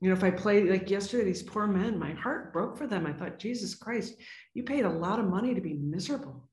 You 0.00 0.08
know, 0.08 0.16
if 0.16 0.24
I 0.24 0.30
play 0.30 0.62
like 0.62 0.88
yesterday, 0.88 1.24
these 1.24 1.42
poor 1.42 1.66
men, 1.66 1.98
my 1.98 2.12
heart 2.12 2.54
broke 2.54 2.78
for 2.78 2.86
them. 2.86 3.06
I 3.06 3.12
thought, 3.12 3.38
Jesus 3.38 3.74
Christ, 3.74 4.14
you 4.54 4.62
paid 4.62 4.86
a 4.86 4.90
lot 4.90 5.18
of 5.18 5.26
money 5.26 5.54
to 5.54 5.60
be 5.60 5.74
miserable. 5.74 6.48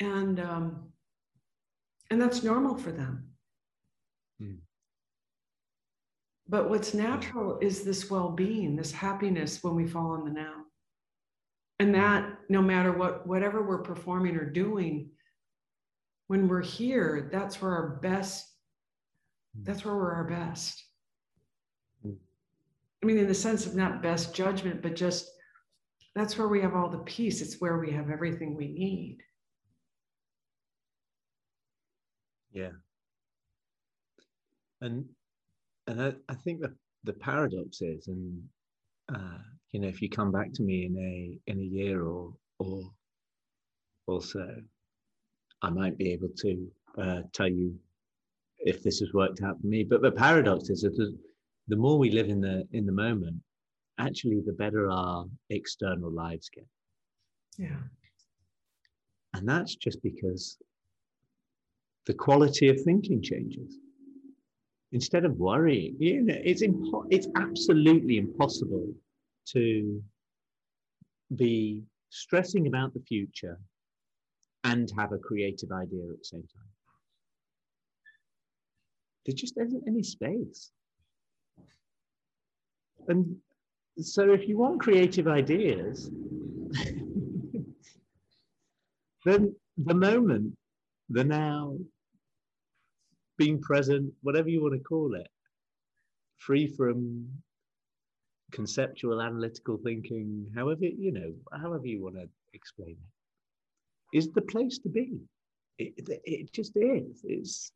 And 0.00 0.40
um, 0.40 0.88
and 2.10 2.20
that's 2.20 2.42
normal 2.42 2.76
for 2.76 2.90
them. 2.90 3.28
Mm. 4.42 4.58
But 6.48 6.68
what's 6.68 6.94
natural 6.94 7.58
is 7.60 7.84
this 7.84 8.10
well 8.10 8.30
being, 8.30 8.76
this 8.76 8.92
happiness 8.92 9.62
when 9.62 9.74
we 9.74 9.86
fall 9.86 10.14
in 10.16 10.24
the 10.24 10.30
now. 10.30 10.64
And 11.78 11.90
mm. 11.90 11.94
that 11.94 12.38
no 12.48 12.60
matter 12.60 12.92
what, 12.92 13.26
whatever 13.26 13.62
we're 13.62 13.82
performing 13.82 14.36
or 14.36 14.44
doing, 14.44 15.10
when 16.26 16.48
we're 16.48 16.62
here, 16.62 17.28
that's 17.32 17.60
where 17.60 17.72
our 17.72 17.98
best, 18.02 18.46
mm. 19.58 19.64
that's 19.64 19.84
where 19.84 19.94
we're 19.94 20.12
our 20.12 20.28
best. 20.28 20.84
Mm. 22.06 22.16
I 23.02 23.06
mean, 23.06 23.18
in 23.18 23.26
the 23.26 23.34
sense 23.34 23.66
of 23.66 23.74
not 23.74 24.02
best 24.02 24.34
judgment, 24.34 24.82
but 24.82 24.96
just 24.96 25.30
that's 26.14 26.38
where 26.38 26.48
we 26.48 26.60
have 26.60 26.74
all 26.74 26.88
the 26.90 26.98
peace. 26.98 27.40
It's 27.40 27.60
where 27.60 27.78
we 27.78 27.90
have 27.92 28.10
everything 28.10 28.54
we 28.54 28.68
need. 28.68 29.18
Yeah. 32.52 32.70
and 34.80 35.06
and 35.86 36.02
I, 36.02 36.14
I 36.28 36.34
think 36.34 36.60
that 36.60 36.72
the 37.04 37.12
paradox 37.12 37.82
is, 37.82 38.08
and 38.08 38.42
uh, 39.14 39.38
you 39.72 39.80
know, 39.80 39.88
if 39.88 40.00
you 40.00 40.08
come 40.08 40.32
back 40.32 40.52
to 40.54 40.62
me 40.62 40.86
in 40.86 40.96
a 40.98 41.50
in 41.50 41.60
a 41.60 41.64
year 41.64 42.04
or 42.04 42.32
or 42.58 42.90
or 44.06 44.22
so, 44.22 44.46
I 45.62 45.70
might 45.70 45.98
be 45.98 46.12
able 46.12 46.30
to 46.38 46.66
uh, 46.98 47.20
tell 47.32 47.48
you 47.48 47.74
if 48.58 48.82
this 48.82 49.00
has 49.00 49.12
worked 49.12 49.42
out 49.42 49.60
for 49.60 49.66
me. 49.66 49.84
But 49.84 50.02
the 50.02 50.12
paradox 50.12 50.70
is 50.70 50.82
that 50.82 50.96
the, 50.96 51.16
the 51.68 51.76
more 51.76 51.98
we 51.98 52.10
live 52.10 52.28
in 52.28 52.40
the 52.40 52.66
in 52.72 52.86
the 52.86 52.92
moment, 52.92 53.36
actually, 53.98 54.40
the 54.44 54.52
better 54.52 54.90
our 54.90 55.26
external 55.50 56.10
lives 56.10 56.48
get. 56.48 56.66
Yeah. 57.58 57.82
And 59.34 59.48
that's 59.48 59.74
just 59.74 60.02
because 60.02 60.56
the 62.06 62.14
quality 62.14 62.68
of 62.68 62.80
thinking 62.80 63.20
changes. 63.22 63.78
Instead 64.94 65.24
of 65.24 65.36
worrying, 65.38 65.96
you 65.98 66.22
know, 66.22 66.38
it's 66.44 66.62
impo- 66.62 67.06
it's 67.10 67.26
absolutely 67.34 68.16
impossible 68.16 68.94
to 69.44 70.00
be 71.34 71.82
stressing 72.10 72.68
about 72.68 72.94
the 72.94 73.00
future 73.00 73.58
and 74.62 74.92
have 74.96 75.10
a 75.10 75.18
creative 75.18 75.72
idea 75.72 76.04
at 76.04 76.18
the 76.18 76.24
same 76.24 76.46
time. 76.54 76.70
There 79.26 79.34
just 79.34 79.58
isn't 79.58 79.82
any 79.88 80.04
space. 80.04 80.70
And 83.08 83.36
so 83.98 84.32
if 84.32 84.46
you 84.46 84.56
want 84.58 84.80
creative 84.80 85.26
ideas, 85.26 86.08
then 89.24 89.56
the 89.76 89.94
moment, 89.94 90.56
the 91.10 91.24
now, 91.24 91.78
being 93.36 93.60
present, 93.60 94.12
whatever 94.22 94.48
you 94.48 94.62
want 94.62 94.74
to 94.74 94.80
call 94.80 95.14
it, 95.14 95.28
free 96.38 96.66
from 96.66 97.28
conceptual 98.52 99.20
analytical 99.20 99.78
thinking, 99.82 100.46
however, 100.54 100.84
you 100.84 101.12
know, 101.12 101.32
however 101.60 101.86
you 101.86 102.02
want 102.02 102.14
to 102.14 102.28
explain 102.52 102.96
it, 104.12 104.16
is 104.16 104.30
the 104.32 104.42
place 104.42 104.78
to 104.78 104.88
be. 104.88 105.18
It, 105.78 106.08
it 106.24 106.52
just 106.52 106.76
is. 106.76 107.24
It's, 107.24 107.72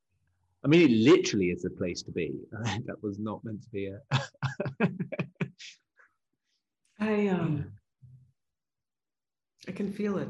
I 0.65 0.69
mean, 0.69 0.83
it 0.83 0.91
literally 0.93 1.47
is 1.47 1.63
the 1.63 1.71
place 1.71 2.03
to 2.03 2.13
be. 2.13 2.33
that 2.87 3.03
was 3.03 3.19
not 3.19 3.45
meant 3.45 3.63
to 3.63 3.69
be 3.71 3.87
a. 3.87 4.01
I 7.01 7.29
um, 7.29 7.73
I 9.67 9.73
can 9.73 9.93
feel 9.93 10.19
it. 10.19 10.29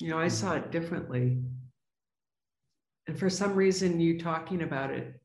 You 0.00 0.10
know, 0.10 0.18
I 0.18 0.28
saw 0.28 0.54
it 0.54 0.70
differently. 0.70 1.42
And 3.06 3.18
for 3.18 3.30
some 3.30 3.54
reason, 3.54 4.00
you 4.00 4.18
talking 4.18 4.62
about 4.62 4.90
it, 4.90 5.20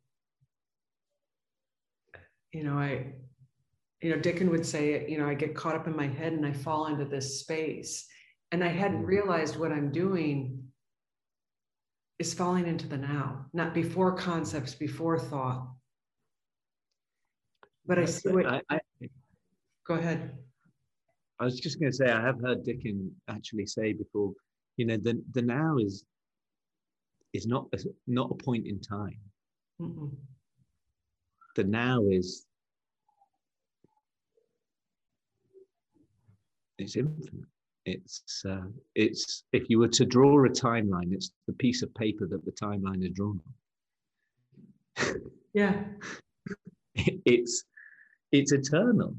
you 2.51 2.63
know, 2.63 2.77
I, 2.77 3.13
you 4.01 4.11
know, 4.11 4.21
Dicken 4.21 4.49
would 4.49 4.65
say, 4.65 5.07
you 5.07 5.17
know, 5.17 5.27
I 5.27 5.33
get 5.33 5.55
caught 5.55 5.75
up 5.75 5.87
in 5.87 5.95
my 5.95 6.07
head 6.07 6.33
and 6.33 6.45
I 6.45 6.53
fall 6.53 6.87
into 6.87 7.05
this 7.05 7.39
space. 7.39 8.07
And 8.51 8.63
I 8.63 8.67
hadn't 8.67 8.99
mm-hmm. 8.99 9.07
realized 9.07 9.57
what 9.57 9.71
I'm 9.71 9.91
doing 9.91 10.63
is 12.19 12.33
falling 12.33 12.67
into 12.67 12.87
the 12.87 12.97
now, 12.97 13.45
not 13.53 13.73
before 13.73 14.15
concepts, 14.15 14.75
before 14.75 15.17
thought. 15.17 15.67
But 17.85 17.97
I 17.97 18.05
see 18.05 18.29
what. 18.29 18.45
I, 18.45 18.61
I, 18.69 18.79
go 19.87 19.95
ahead. 19.95 20.37
I 21.39 21.45
was 21.45 21.59
just 21.59 21.79
going 21.79 21.91
to 21.91 21.97
say, 21.97 22.11
I 22.11 22.21
have 22.21 22.39
heard 22.39 22.63
Dicken 22.63 23.09
actually 23.27 23.65
say 23.65 23.93
before 23.93 24.33
you 24.77 24.85
know 24.85 24.97
the 24.97 25.21
the 25.33 25.41
now 25.41 25.77
is 25.77 26.05
is 27.33 27.47
not 27.47 27.67
a, 27.73 27.79
not 28.07 28.31
a 28.31 28.35
point 28.35 28.67
in 28.67 28.79
time. 28.79 29.19
Mm 29.81 30.11
the 31.55 31.63
now 31.63 32.03
is 32.09 32.45
it's 36.77 36.95
infinite. 36.95 37.45
It's 37.85 38.43
uh, 38.47 38.67
it's 38.95 39.43
if 39.53 39.69
you 39.69 39.79
were 39.79 39.87
to 39.89 40.05
draw 40.05 40.45
a 40.45 40.49
timeline 40.49 41.11
it's 41.11 41.31
the 41.47 41.53
piece 41.53 41.81
of 41.81 41.93
paper 41.95 42.27
that 42.27 42.45
the 42.45 42.51
timeline 42.51 43.03
is 43.03 43.11
drawn 43.11 43.39
on. 44.99 45.15
Yeah. 45.53 45.83
It's 46.95 47.65
it's 48.31 48.53
eternal. 48.53 49.15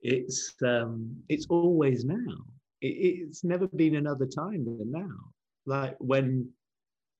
It's 0.00 0.54
um 0.64 1.16
it's 1.28 1.46
always 1.50 2.04
now. 2.04 2.36
It, 2.80 2.86
it's 2.86 3.44
never 3.44 3.66
been 3.66 3.96
another 3.96 4.24
time 4.24 4.64
than 4.64 4.90
now. 4.90 5.18
Like 5.66 5.96
when 5.98 6.50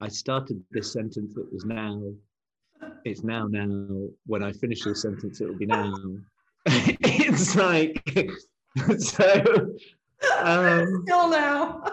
I 0.00 0.08
started 0.08 0.62
this 0.70 0.92
sentence, 0.92 1.34
it 1.37 1.52
was 1.52 1.64
now. 1.64 2.00
It's 3.04 3.24
now, 3.24 3.46
now. 3.48 4.08
When 4.26 4.42
I 4.42 4.52
finish 4.52 4.84
this 4.84 5.02
sentence, 5.02 5.40
it 5.40 5.48
will 5.48 5.58
be 5.58 5.66
now. 5.66 5.92
it's 6.66 7.56
like, 7.56 8.02
so. 8.98 9.74
Um, 10.40 11.02
still 11.04 11.30
now. 11.30 11.84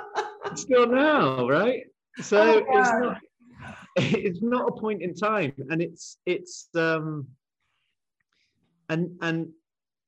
still 0.56 0.88
now, 0.88 1.48
right? 1.48 1.84
So 2.22 2.38
oh, 2.40 2.80
it's 2.80 2.92
not. 2.92 3.18
It's 3.98 4.42
not 4.42 4.68
a 4.68 4.72
point 4.72 5.02
in 5.02 5.16
time, 5.16 5.54
and 5.70 5.82
it's 5.82 6.18
it's 6.26 6.70
um. 6.76 7.28
And 8.90 9.18
and 9.22 9.50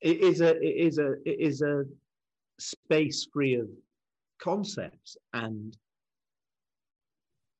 it 0.01 0.21
is 0.21 0.41
a 0.41 0.55
it 0.57 0.75
is 0.87 0.99
a 0.99 1.13
it 1.25 1.39
is 1.39 1.61
a 1.61 1.83
space 2.59 3.27
free 3.31 3.55
of 3.55 3.67
concepts 4.39 5.17
and 5.33 5.75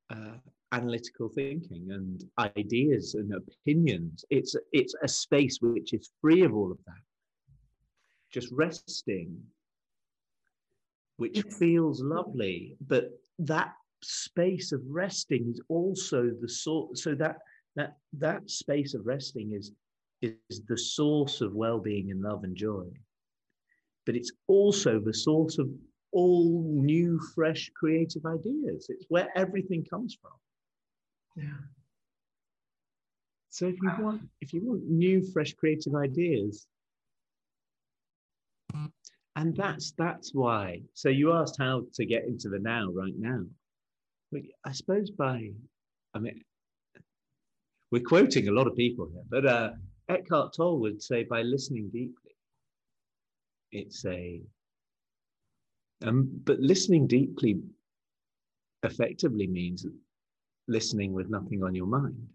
uh, 0.09 0.37
analytical 0.71 1.29
thinking 1.29 1.87
and 1.91 2.23
ideas 2.57 3.15
and 3.15 3.33
opinions. 3.33 4.25
It's 4.29 4.55
it's 4.71 4.95
a 5.03 5.07
space 5.07 5.59
which 5.61 5.93
is 5.93 6.11
free 6.21 6.43
of 6.43 6.53
all 6.53 6.71
of 6.71 6.77
that, 6.85 7.03
just 8.31 8.51
resting, 8.51 9.41
which 11.17 11.41
feels 11.59 12.01
lovely. 12.01 12.75
But 12.87 13.11
that 13.39 13.73
space 14.03 14.71
of 14.71 14.81
resting 14.87 15.49
is 15.49 15.61
also 15.69 16.31
the 16.41 16.49
sort. 16.49 16.97
So 16.97 17.15
that 17.15 17.37
that 17.75 17.97
that 18.13 18.49
space 18.49 18.93
of 18.93 19.05
resting 19.05 19.53
is 19.53 19.71
is 20.21 20.61
the 20.67 20.77
source 20.77 21.41
of 21.41 21.53
well-being 21.53 22.09
and 22.09 22.21
love 22.21 22.43
and 22.43 22.55
joy 22.55 22.87
but 24.07 24.15
it's 24.15 24.31
also 24.47 24.99
the 24.99 25.13
source 25.13 25.59
of 25.59 25.69
all 26.17 26.63
new, 26.73 27.19
fresh, 27.35 27.69
creative 27.75 28.25
ideas. 28.25 28.87
It's 28.89 29.05
where 29.09 29.29
everything 29.35 29.85
comes 29.85 30.17
from. 30.19 30.31
Yeah. 31.35 31.61
So 33.49 33.67
if 33.67 33.75
you 33.81 33.91
want, 33.99 34.21
if 34.41 34.53
you 34.53 34.61
want 34.63 34.83
new, 34.89 35.23
fresh, 35.33 35.53
creative 35.53 35.95
ideas, 35.95 36.67
and 39.35 39.55
that's 39.55 39.91
that's 39.91 40.33
why. 40.33 40.81
So 40.93 41.09
you 41.09 41.33
asked 41.33 41.57
how 41.59 41.83
to 41.93 42.05
get 42.05 42.25
into 42.25 42.49
the 42.49 42.59
now, 42.59 42.89
right 42.91 43.17
now. 43.17 43.43
I 44.65 44.71
suppose 44.71 45.09
by, 45.11 45.51
I 46.13 46.19
mean, 46.19 46.41
we're 47.91 48.03
quoting 48.03 48.47
a 48.47 48.51
lot 48.51 48.67
of 48.67 48.75
people 48.75 49.07
here, 49.13 49.23
but 49.29 49.45
uh, 49.45 49.69
Eckhart 50.09 50.53
Tolle 50.53 50.79
would 50.79 51.01
say 51.01 51.23
by 51.23 51.43
listening 51.43 51.89
deeply 51.93 52.27
it's 53.71 54.05
a 54.05 54.41
um, 56.03 56.29
but 56.43 56.59
listening 56.59 57.07
deeply 57.07 57.59
effectively 58.83 59.47
means 59.47 59.85
listening 60.67 61.13
with 61.13 61.29
nothing 61.29 61.63
on 61.63 61.73
your 61.73 61.87
mind. 61.87 62.27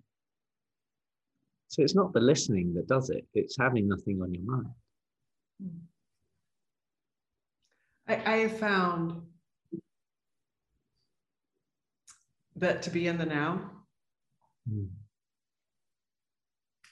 So 1.69 1.83
it's 1.83 1.95
not 1.95 2.13
the 2.13 2.21
listening 2.21 2.75
that 2.75 2.89
does 2.89 3.11
it 3.11 3.27
it's 3.35 3.57
having 3.59 3.89
nothing 3.89 4.21
on 4.23 4.35
your 4.35 4.43
mind. 4.45 4.67
I, 8.09 8.33
I 8.33 8.37
have 8.39 8.59
found 8.59 9.23
that 12.57 12.83
to 12.83 12.91
be 12.91 13.07
in 13.07 13.17
the 13.17 13.25
now 13.25 13.71
mm. 14.71 14.87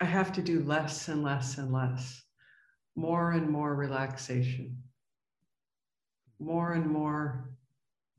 i 0.00 0.04
have 0.04 0.32
to 0.32 0.40
do 0.40 0.62
less 0.64 1.08
and 1.08 1.22
less 1.22 1.58
and 1.58 1.70
less 1.70 2.22
more 2.96 3.32
and 3.32 3.48
more 3.48 3.74
relaxation, 3.74 4.76
more 6.40 6.72
and 6.72 6.86
more. 6.86 7.50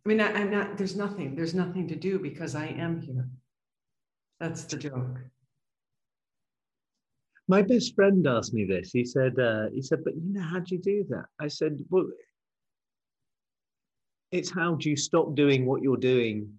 I 0.06 0.10
mean, 0.10 0.22
I, 0.22 0.32
am 0.32 0.52
not, 0.52 0.78
there's 0.78 0.96
nothing, 0.96 1.36
there's 1.36 1.54
nothing 1.54 1.88
to 1.88 1.96
do 1.96 2.20
because 2.20 2.56
I 2.56 2.68
am 2.68 3.02
here. 3.02 3.28
That's 4.40 4.64
the 4.64 4.78
joke. 4.78 5.20
My 7.48 7.62
best 7.62 7.96
friend 7.96 8.26
asked 8.28 8.54
me 8.54 8.66
this. 8.66 8.92
He 8.92 9.04
said, 9.04 9.38
uh, 9.38 9.66
he 9.74 9.82
said, 9.82 10.04
but 10.04 10.16
you 10.16 10.34
know, 10.34 10.42
how 10.42 10.60
do 10.60 10.76
you 10.76 10.82
do 10.82 11.06
that? 11.10 11.26
I 11.40 11.48
said, 11.48 11.84
well, 11.90 12.08
it's 14.32 14.50
how 14.50 14.76
do 14.76 14.90
you 14.90 14.96
stop 14.96 15.36
doing 15.36 15.66
what 15.66 15.82
you're 15.82 15.98
doing, 15.98 16.54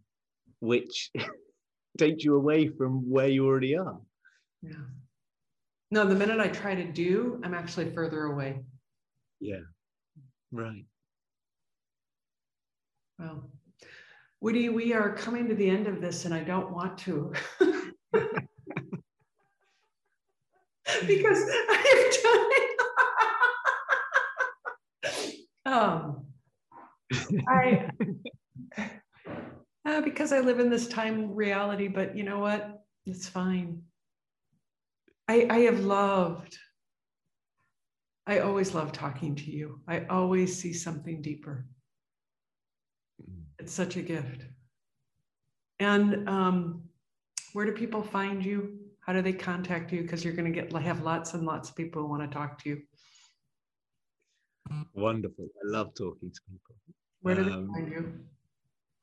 which 0.60 1.10
takes 1.98 2.24
you 2.24 2.36
away 2.36 2.68
from 2.68 3.08
where 3.10 3.28
you 3.28 3.46
already 3.46 3.76
are. 3.76 3.98
Yeah. 4.62 4.72
No, 5.90 6.06
the 6.06 6.14
minute 6.14 6.40
I 6.40 6.48
try 6.48 6.74
to 6.74 6.84
do, 6.84 7.40
I'm 7.44 7.54
actually 7.54 7.90
further 7.90 8.24
away. 8.24 8.60
Yeah. 9.40 9.60
Right. 10.50 10.84
Well, 13.22 13.48
Woody, 14.40 14.68
we 14.68 14.92
are 14.94 15.14
coming 15.14 15.48
to 15.48 15.54
the 15.54 15.70
end 15.70 15.86
of 15.86 16.00
this, 16.00 16.24
and 16.24 16.34
I 16.34 16.42
don't 16.42 16.72
want 16.72 16.98
to. 16.98 17.32
because 21.06 21.44
I 21.70 21.76
have 21.92 22.10
done 22.24 22.50
it. 25.14 25.36
um, 25.66 26.26
I 27.48 27.90
uh, 29.86 30.00
because 30.00 30.32
I 30.32 30.40
live 30.40 30.58
in 30.58 30.68
this 30.68 30.88
time 30.88 31.32
reality, 31.32 31.86
but 31.86 32.16
you 32.16 32.24
know 32.24 32.40
what? 32.40 32.82
It's 33.06 33.28
fine. 33.28 33.82
I 35.28 35.46
I 35.48 35.58
have 35.60 35.78
loved. 35.84 36.58
I 38.26 38.40
always 38.40 38.74
love 38.74 38.90
talking 38.90 39.36
to 39.36 39.48
you. 39.48 39.80
I 39.86 40.06
always 40.06 40.56
see 40.56 40.72
something 40.72 41.22
deeper. 41.22 41.66
It's 43.62 43.72
such 43.72 43.96
a 43.96 44.02
gift. 44.02 44.42
And 45.78 46.28
um, 46.28 46.82
where 47.52 47.64
do 47.64 47.70
people 47.70 48.02
find 48.02 48.44
you? 48.44 48.80
How 48.98 49.12
do 49.12 49.22
they 49.22 49.32
contact 49.32 49.92
you? 49.92 50.02
Because 50.02 50.24
you're 50.24 50.34
going 50.34 50.52
to 50.52 50.60
get 50.60 50.72
have 50.82 51.02
lots 51.02 51.34
and 51.34 51.46
lots 51.46 51.70
of 51.70 51.76
people 51.76 52.02
who 52.02 52.08
want 52.08 52.28
to 52.28 52.36
talk 52.36 52.60
to 52.64 52.70
you. 52.70 52.82
Wonderful. 54.94 55.44
I 55.44 55.70
love 55.70 55.94
talking 55.94 56.32
to 56.32 56.40
people. 56.50 56.74
Where 57.20 57.36
do 57.36 57.42
um, 57.42 57.68
they 57.68 57.72
find 57.72 57.92
you? 57.92 58.12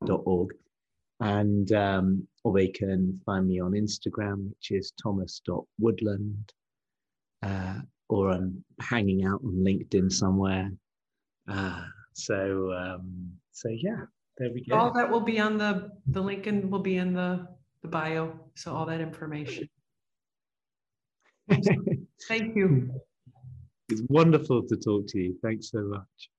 dot 0.06 0.22
org. 0.26 0.54
And 1.20 1.72
um, 1.74 2.28
or 2.44 2.54
they 2.54 2.68
can 2.68 3.20
find 3.26 3.48
me 3.48 3.60
on 3.60 3.72
Instagram, 3.72 4.50
which 4.50 4.72
is 4.72 4.94
thomas.woodland. 5.02 6.54
Uh, 7.44 7.80
or 8.10 8.32
I'm 8.32 8.64
hanging 8.80 9.26
out 9.26 9.42
on 9.44 9.64
LinkedIn 9.64 10.12
somewhere. 10.12 10.72
Uh, 11.48 11.84
so 12.14 12.74
um, 12.74 13.32
so 13.52 13.70
yeah, 13.70 14.02
there 14.38 14.50
we 14.54 14.66
go. 14.66 14.76
All 14.76 14.94
that 14.94 15.10
will 15.10 15.22
be 15.22 15.40
on 15.40 15.58
the 15.58 15.92
the 16.08 16.22
link 16.22 16.48
and 16.48 16.72
will 16.72 16.80
be 16.80 16.98
in 16.98 17.14
the 17.14 17.48
the 17.82 17.88
bio. 17.88 18.40
So 18.56 18.74
all 18.74 18.86
that 18.86 19.02
information. 19.02 19.70
Thank 22.28 22.56
you. 22.56 22.92
It's 23.90 24.02
wonderful 24.10 24.64
to 24.68 24.76
talk 24.76 25.08
to 25.08 25.20
you. 25.20 25.36
Thanks 25.42 25.72
so 25.72 25.82
much. 25.82 26.30